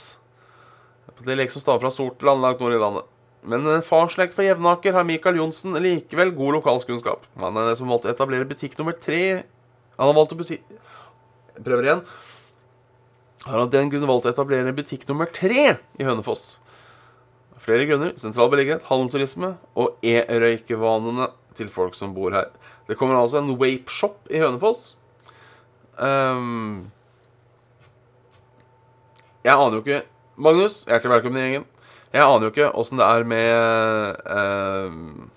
Det 1.19 1.35
er 1.35 1.41
liksom 1.41 1.59
som 1.59 1.65
staver 1.65 1.83
fra 1.83 1.91
Sortland, 1.91 2.39
langt 2.39 2.63
nord 2.63 2.77
i 2.77 2.79
landet. 2.79 3.11
Men 3.43 3.67
en 3.67 3.83
farsslekt 3.83 4.37
fra 4.37 4.47
Jevnaker 4.47 4.95
har 4.95 5.07
Mikael 5.07 5.43
Johnsen 5.43 5.75
likevel 5.83 6.31
god 6.35 6.61
lokalskunnskap. 6.61 7.27
Han 7.43 7.59
er 7.59 7.73
den 7.73 7.79
som 7.79 7.91
valgte 7.91 8.07
å 8.07 8.15
etablere 8.15 8.47
butikk 8.47 8.79
nummer 8.79 8.95
tre 8.95 9.43
Han 9.99 10.07
har 10.07 10.15
valgt 10.15 10.31
å 10.31 10.39
butikk... 10.39 10.63
Prøver 11.59 11.83
igjen. 11.83 12.05
Har 13.47 13.61
av 13.61 13.69
den 13.71 13.87
grunn 13.91 14.07
valgt 14.09 14.27
å 14.27 14.33
etablere 14.33 14.73
butikk 14.75 15.05
nummer 15.07 15.29
tre 15.31 15.77
i 15.79 16.05
Hønefoss. 16.07 16.59
Flere 17.59 17.85
grunner. 17.87 18.11
Sentral 18.19 18.49
beliggenhet, 18.51 18.87
handelsturisme 18.89 19.53
og 19.79 19.99
e-røykevanene 20.03 21.29
til 21.55 21.71
folk 21.71 21.95
som 21.95 22.11
bor 22.15 22.35
her. 22.35 22.49
Det 22.89 22.97
kommer 22.99 23.19
altså 23.19 23.39
en 23.39 23.53
vape-shop 23.59 24.27
i 24.33 24.41
Hønefoss. 24.43 24.97
Um, 25.99 26.89
jeg 29.43 29.55
aner 29.55 29.75
jo 29.75 29.83
ikke 29.83 30.03
Magnus, 30.39 30.85
hjertelig 30.87 31.17
velkommen 31.17 31.39
i 31.39 31.45
gjengen. 31.45 31.67
Jeg 32.11 32.23
aner 32.25 32.47
jo 32.47 32.51
ikke 32.53 32.71
åssen 32.79 32.99
det 32.99 33.05
er 33.05 33.25
med 33.27 34.21
um, 34.25 35.27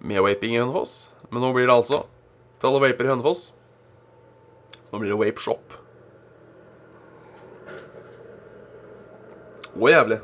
Med 0.00 0.22
vaping 0.24 0.54
i 0.54 0.60
Hønefoss. 0.60 1.10
Men 1.28 1.44
nå 1.44 1.52
blir 1.56 1.68
det 1.68 1.76
altså 1.76 2.04
til 2.60 2.70
alle 2.70 2.84
vaper 2.86 3.08
i 3.08 3.12
Hønefoss. 3.12 3.50
Nå 4.90 5.00
blir 5.00 5.12
det 5.12 5.20
Vape 5.20 5.79
Å, 9.80 9.88
jævlig. 9.88 10.18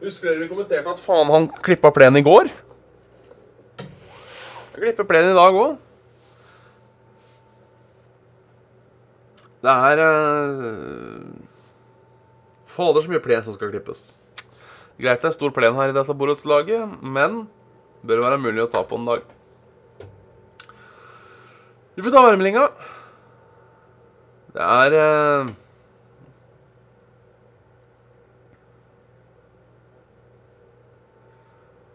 Husker 0.00 0.30
dere 0.30 0.40
vi 0.42 0.48
kommenterte 0.50 0.90
at 0.90 1.02
faen 1.04 1.30
han 1.30 1.46
klippa 1.62 1.92
plenen 1.94 2.18
i 2.18 2.26
går? 2.26 2.50
Jeg 3.78 4.80
klipper 4.80 5.06
plenen 5.06 5.36
i 5.36 5.38
dag 5.38 5.60
òg. 5.60 5.78
Det 9.60 9.72
er 9.92 10.00
uh, 10.02 11.26
Fader, 12.64 13.04
så 13.04 13.12
mye 13.12 13.22
plen 13.22 13.44
som 13.44 13.54
skal 13.54 13.70
klippes. 13.70 14.08
Greit 15.00 15.20
det 15.22 15.30
er 15.30 15.36
stor 15.36 15.52
plen 15.54 15.76
her 15.78 15.92
i 15.92 15.96
dette 15.96 16.16
borettslaget, 16.16 16.96
men 17.04 17.44
bør 18.02 18.24
være 18.24 18.40
mulig 18.40 18.64
å 18.64 18.70
ta 18.72 18.82
på 18.88 18.98
en 18.98 19.06
dag. 19.12 19.28
Vi 21.94 22.02
får 22.02 22.16
ta 22.16 22.24
værmeldinga. 22.24 22.70
Det 24.50 24.62
er 24.62 24.96
eh, 24.98 25.52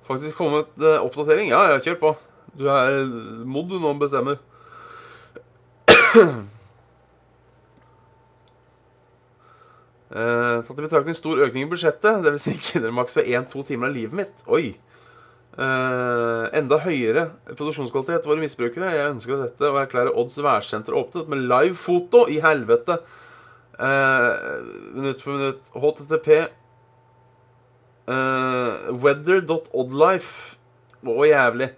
Faktisk 0.06 0.38
kommet 0.38 0.70
eh, 0.78 1.02
oppdatering. 1.02 1.50
Ja, 1.50 1.64
ja, 1.72 1.80
kjør 1.82 1.98
på. 2.02 2.12
Du 2.56 2.68
er 2.70 3.02
mod 3.50 3.72
du 3.72 3.80
nå 3.82 3.96
bestemmer. 4.00 4.38
Eh, 10.16 10.62
tatt 10.64 10.78
i 10.80 10.84
betraktning 10.86 11.16
stor 11.18 11.42
økning 11.44 11.66
i 11.66 11.68
budsjettet, 11.68 12.22
dvs. 12.24 12.44
Si 12.46 12.54
kindermaks 12.70 13.18
ved 13.18 13.34
1-2 13.36 13.66
timer 13.68 13.90
av 13.90 13.98
livet 13.98 14.16
mitt. 14.16 14.46
Oi! 14.48 14.78
Uh, 15.56 16.50
enda 16.52 16.82
høyere 16.84 17.30
produksjonskvalitet 17.48 18.26
våre 18.28 18.44
misbrukere. 18.44 18.90
Jeg 18.92 19.12
ønsker 19.14 19.38
at 19.38 19.44
dette 19.46 19.70
å 19.72 19.78
erklære 19.80 20.12
Odds 20.20 20.36
værsenter 20.44 20.98
åpnet 21.00 21.30
med 21.32 21.46
live 21.48 21.78
foto 21.80 22.26
i 22.28 22.42
helvete. 22.44 22.98
Uh, 23.80 24.36
minutt 24.98 25.24
for 25.24 25.38
minutt. 25.38 25.72
HTTP 25.72 26.28
uh, 28.12 28.92
Weather.oddlife. 29.00 30.58
Å, 31.06 31.22
jævlig. 31.30 31.70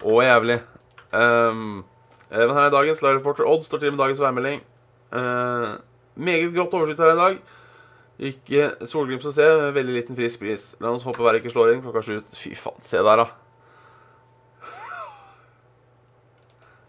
Å, 0.00 0.16
jævlig. 0.24 0.56
Um, 1.12 1.84
her 2.32 2.48
er 2.48 2.72
dagens 2.72 3.04
live 3.04 3.18
reporter 3.18 3.44
Odd 3.48 3.66
står 3.66 3.84
til 3.84 3.92
med 3.92 4.00
dagens 4.02 4.22
værmelding. 4.24 4.64
Meget 6.16 6.56
godt 6.56 6.74
oversikt 6.74 7.00
her 7.04 7.12
i 7.12 7.20
dag. 7.20 7.36
Ikke 8.16 8.70
solglimt 8.88 9.24
å 9.28 9.32
se, 9.32 9.44
med 9.60 9.74
veldig 9.76 9.96
liten 9.98 10.16
frisk 10.16 10.40
bris. 10.40 10.70
La 10.80 10.92
oss 10.94 11.04
håpe 11.04 11.24
været 11.24 11.42
ikke 11.42 11.52
slår 11.52 11.74
inn 11.74 11.82
klokka 11.84 12.04
sju. 12.04 12.20
Fy 12.32 12.54
faen, 12.56 12.80
se 12.84 13.02
der, 13.04 13.20
da. 13.20 13.26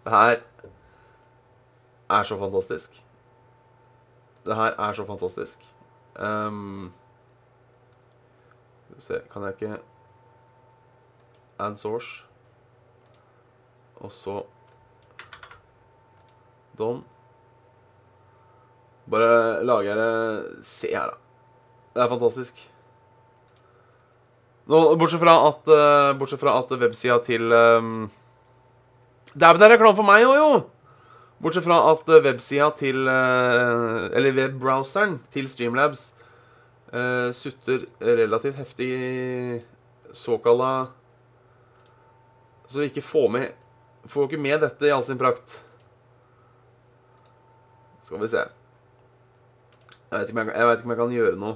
Det 0.08 0.14
her 0.14 0.38
er 2.16 2.24
så 2.24 2.38
fantastisk. 2.40 3.04
Det 4.46 4.56
her 4.56 4.80
er 4.80 4.94
så 4.96 5.06
fantastisk. 5.06 5.66
Um, 6.16 6.94
se 8.98 9.20
Kan 9.34 9.44
jeg 9.44 9.54
ikke 9.54 9.78
Add 11.60 11.76
source. 11.78 12.24
Og 13.96 14.12
så 14.12 14.44
Don. 16.78 17.04
Bare 19.12 19.64
lager 19.64 19.92
jeg 19.92 19.98
det 20.00 20.66
Se 20.68 20.92
her, 20.92 21.14
da. 21.14 21.22
Det 21.96 22.04
er 22.04 22.12
fantastisk. 22.12 22.60
Nå, 24.68 24.80
bortsett 25.00 25.22
fra 25.24 25.38
at 25.48 25.70
uh, 25.72 26.14
Bortsett 26.20 26.42
fra 26.42 26.58
at 26.60 26.74
websida 26.76 27.18
til 27.24 27.54
um, 27.56 28.10
Dæven, 29.32 29.62
det 29.62 29.68
er 29.68 29.74
reklame 29.78 29.96
for 29.96 30.08
meg 30.08 30.26
òg, 30.28 30.36
jo! 30.36 30.50
Bortsett 31.42 31.66
fra 31.66 31.80
at 31.94 32.10
websida 32.26 32.68
til 32.76 33.08
uh, 33.08 34.10
Eller 34.12 34.36
webbrowseren 34.36 35.22
til 35.32 35.48
Streamlabs 35.50 36.10
uh, 36.92 37.32
sutter 37.32 37.88
relativt 38.04 38.60
heftig 38.60 38.92
såkalla 40.12 40.90
Så 42.68 42.84
vi 42.84 42.92
ikke 42.92 43.06
får 43.06 43.32
med 43.38 43.48
Får 44.08 44.28
ikke 44.28 44.40
med 44.42 44.62
dette 44.64 44.88
i 44.88 44.92
all 44.96 45.04
sin 45.04 45.20
prakt. 45.20 45.58
Skal 48.08 48.22
vi 48.22 48.30
se. 48.32 48.46
Jeg 50.12 50.20
vet, 50.20 50.30
jeg, 50.36 50.52
jeg 50.56 50.68
vet 50.68 50.80
ikke 50.80 50.88
om 50.88 50.94
jeg 50.94 51.00
kan 51.02 51.16
gjøre 51.16 51.40
noe 51.42 51.56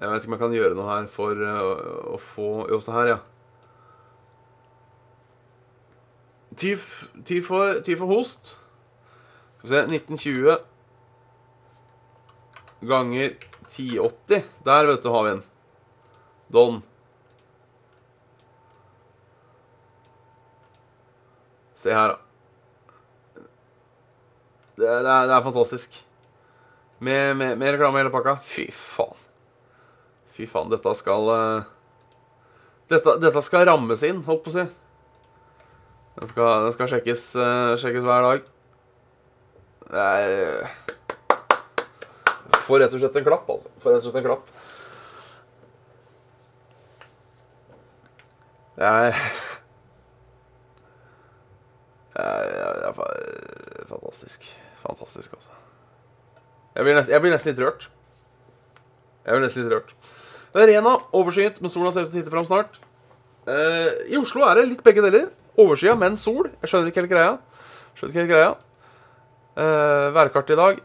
Jeg 0.00 0.10
vet 0.10 0.18
ikke 0.18 0.28
om 0.28 0.34
jeg 0.36 0.42
kan 0.42 0.56
gjøre 0.58 0.76
noe 0.76 0.90
her 0.90 1.06
for 1.08 1.40
uh, 1.40 2.12
å 2.12 2.18
få 2.20 2.50
Jo, 2.68 2.80
se 2.84 2.92
her, 2.92 3.14
ja. 3.14 3.20
Ty, 6.54 6.74
for, 7.42 7.80
for 7.82 8.06
host. 8.06 8.54
Skal 9.58 9.64
vi 9.64 9.72
se 9.72 9.80
1920 9.96 10.58
ganger 12.86 13.32
1080. 13.66 14.44
Der, 14.64 14.86
vet 14.86 15.02
du, 15.02 15.08
har 15.10 15.24
vi 15.24 15.30
en. 15.30 15.42
Don. 16.52 16.82
Se 21.74 21.92
her, 21.92 22.14
da. 22.14 22.20
Det, 24.76 24.86
det, 24.86 25.04
det 25.04 25.34
er 25.34 25.42
fantastisk. 25.42 26.04
Med, 27.04 27.36
med, 27.36 27.58
med 27.60 27.74
reklame 27.74 27.98
i 27.98 28.02
hele 28.02 28.12
pakka. 28.14 28.38
Fy 28.48 28.70
faen. 28.72 29.18
Fy 30.34 30.46
faen, 30.50 30.70
dette 30.72 30.94
skal 30.98 31.28
uh, 31.28 31.66
dette, 32.88 33.18
dette, 33.22 33.42
skal 33.44 33.66
rammes 33.68 34.02
inn, 34.06 34.22
holdt 34.26 34.42
på 34.44 34.50
å 34.52 34.54
si. 34.54 34.64
Den 36.14 36.30
skal, 36.30 36.64
den 36.64 36.74
skal 36.74 36.90
sjekkes, 36.90 37.22
uh, 37.38 37.74
sjekkes, 37.80 38.04
hver 38.08 38.22
dag. 38.24 38.40
Er 39.94 40.68
Får 42.64 42.80
rett 42.80 42.94
og 42.96 43.00
slett 43.02 43.16
en 43.20 43.26
klapp, 43.26 43.50
altså. 43.52 43.68
Får 43.82 43.90
rett 43.92 44.00
og 44.00 44.08
slett 44.08 44.20
en 44.22 44.28
klapp. 44.30 44.44
Det 48.74 48.88
er 48.94 49.12
fantastisk. 53.92 54.48
Fantastisk, 54.80 55.36
altså. 55.36 55.52
Jeg 56.74 56.86
blir, 56.86 56.96
nesten, 56.96 57.14
jeg 57.14 57.22
blir, 57.22 57.34
nesten, 57.34 57.52
litt 57.52 57.62
rørt. 57.62 57.88
Jeg 59.24 59.36
blir 59.36 59.46
nesten 59.46 59.64
litt 59.64 59.76
rørt. 59.76 59.94
Det 60.54 60.62
er 60.62 60.70
rena, 60.74 60.96
overskyet, 61.14 61.60
men 61.62 61.70
sola 61.70 61.92
ser 61.94 62.06
ut 62.06 62.12
til 62.12 62.18
å 62.18 62.22
titte 62.22 62.34
fram 62.34 62.46
snart. 62.48 62.80
Uh, 63.44 63.90
I 64.08 64.16
Oslo 64.18 64.44
er 64.46 64.60
det 64.60 64.68
litt 64.70 64.84
begge 64.86 65.04
deler. 65.04 65.28
Overskya, 65.60 65.94
men 65.98 66.16
sol. 66.18 66.48
Jeg 66.62 66.70
skjønner 66.70 66.90
ikke 66.90 67.02
helt 67.04 67.12
greia. 67.12 67.32
Skjønner 67.94 68.12
ikke 68.12 68.22
helt 68.22 68.32
greia. 68.32 68.52
Uh, 69.54 70.10
værkartet 70.16 70.56
i 70.56 70.58
dag. 70.58 70.80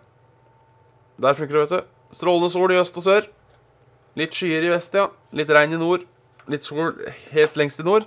Der 1.26 1.38
funker 1.38 1.58
det, 1.58 1.66
vet 1.66 1.74
du. 1.74 2.16
Strålende 2.20 2.50
sol 2.54 2.74
i 2.74 2.80
øst 2.80 2.98
og 3.00 3.06
sør. 3.06 3.30
Litt 4.20 4.36
skyer 4.36 4.66
i 4.66 4.74
vest, 4.74 4.94
ja. 4.98 5.08
Litt 5.36 5.54
regn 5.54 5.74
i 5.74 5.80
nord. 5.82 6.06
Litt 6.50 6.66
sol 6.66 6.94
helt 7.34 7.58
lengst 7.60 7.82
i 7.82 7.86
nord. 7.86 8.06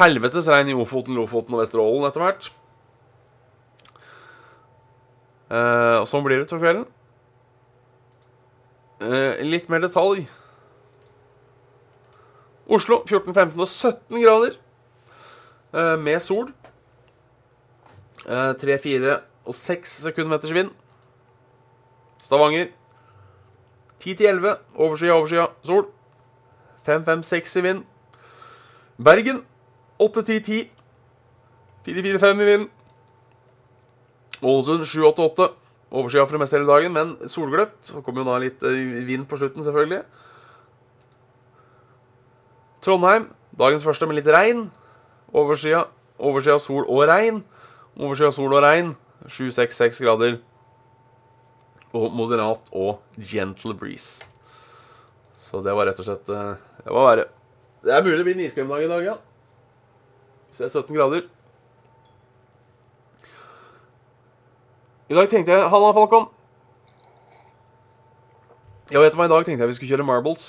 Helvetes 0.00 0.48
regn 0.52 0.72
i 0.72 0.76
Ofoten, 0.76 1.16
Lofoten 1.16 1.56
og 1.56 1.62
Vesterålen 1.62 2.08
etter 2.08 2.24
hvert. 2.24 2.50
Uh, 5.52 6.00
og 6.00 6.08
sånn 6.08 6.24
blir 6.24 6.40
det 6.40 6.48
utover 6.48 6.64
kvelden. 6.64 6.86
Uh, 9.02 9.40
litt 9.42 9.66
mer 9.72 9.82
detalj. 9.82 10.28
Oslo 12.70 13.00
14, 13.08 13.34
15 13.34 13.60
og 13.60 13.66
17 13.66 14.22
grader 14.22 14.52
uh, 15.74 15.96
med 15.98 16.20
sol. 16.22 16.52
Uh, 18.22 18.52
3, 18.60 18.76
4 18.78 19.16
og 19.42 19.56
6 19.58 19.96
sekundmeters 20.04 20.54
vind. 20.54 20.70
Stavanger 22.22 22.70
10 23.98 24.14
til 24.14 24.26
11. 24.26 24.54
Overskya, 24.74 25.16
overskya, 25.16 25.48
sol. 25.66 25.88
5, 26.86 27.04
5, 27.04 27.22
6 27.22 27.56
i 27.56 27.64
vind. 27.66 27.82
Bergen 29.02 29.42
8, 29.98 30.22
10, 30.22 30.40
10. 30.40 30.70
4, 31.84 32.02
4, 32.02 32.18
5 32.18 32.40
i 32.40 32.44
vind. 32.44 32.68
Ålesund 34.42 34.84
7, 34.84 35.04
8, 35.06 35.22
8. 35.22 35.61
Overskya 35.92 36.24
for 36.24 36.38
det 36.38 36.40
meste 36.40 36.56
hele 36.56 36.68
dagen, 36.68 36.94
men 36.96 37.16
solgløpt. 37.28 37.82
Så 37.84 38.00
kommer 38.04 38.22
jo 38.22 38.30
da 38.30 38.38
litt 38.40 38.62
vind 39.08 39.26
på 39.28 39.36
slutten, 39.36 39.64
selvfølgelig. 39.64 40.00
Trondheim, 42.82 43.28
dagens 43.60 43.84
første 43.84 44.08
med 44.08 44.16
litt 44.18 44.30
regn. 44.32 44.64
Overskya, 45.36 45.84
sol 46.62 46.88
og 46.88 47.04
regn. 47.10 47.42
Overskya 48.00 48.32
sol 48.32 48.56
og 48.56 48.64
regn. 48.64 48.94
7-6-6 49.28 50.00
grader. 50.02 50.40
Og 51.92 52.08
moderat 52.16 52.72
og 52.72 53.04
gentle 53.20 53.76
breeze. 53.76 54.24
Så 55.36 55.60
det 55.60 55.76
var 55.76 55.90
rett 55.90 56.00
og 56.00 56.06
slett 56.08 56.24
Det 56.24 56.88
var 56.88 57.04
verre. 57.10 57.28
Det 57.84 57.92
er 57.92 58.04
mulig 58.04 58.16
det 58.16 58.24
blir 58.24 58.38
en 58.38 58.44
iskremdag 58.46 58.84
i 58.86 58.90
dag, 58.90 59.04
ja. 59.04 59.14
Hvis 60.48 60.62
det 60.62 60.66
er 60.70 60.74
17 60.80 60.96
grader. 60.96 61.28
I 65.12 65.16
dag 65.16 65.28
tenkte 65.28 65.52
jeg 65.52 65.68
Halla, 65.68 65.90
Falcon. 65.92 66.22
Ja, 68.88 69.02
vet 69.02 69.12
du 69.12 69.18
hva, 69.18 69.26
I 69.26 69.32
dag 69.32 69.44
tenkte 69.44 69.66
jeg 69.66 69.68
vi 69.68 69.74
skulle 69.76 69.90
kjøre 69.90 70.06
marbles. 70.08 70.46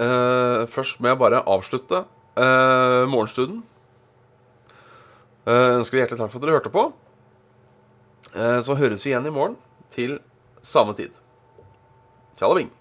Uh, 0.00 0.64
først 0.70 0.96
må 0.96 1.10
jeg 1.10 1.18
bare 1.20 1.42
avslutte 1.44 2.00
uh, 2.40 3.04
morgenstunden. 3.12 3.60
Uh, 5.44 5.76
ønsker 5.76 6.00
hjertelig 6.00 6.22
takk 6.22 6.32
for 6.32 6.40
at 6.40 6.46
dere 6.46 6.56
hørte 6.56 6.72
på. 6.72 6.86
Uh, 8.32 8.58
så 8.64 8.78
høres 8.80 9.04
vi 9.04 9.12
igjen 9.12 9.28
i 9.28 9.34
morgen 9.34 9.60
til 9.92 10.16
samme 10.64 10.96
tid. 10.96 11.12
Tjalabing. 12.40 12.72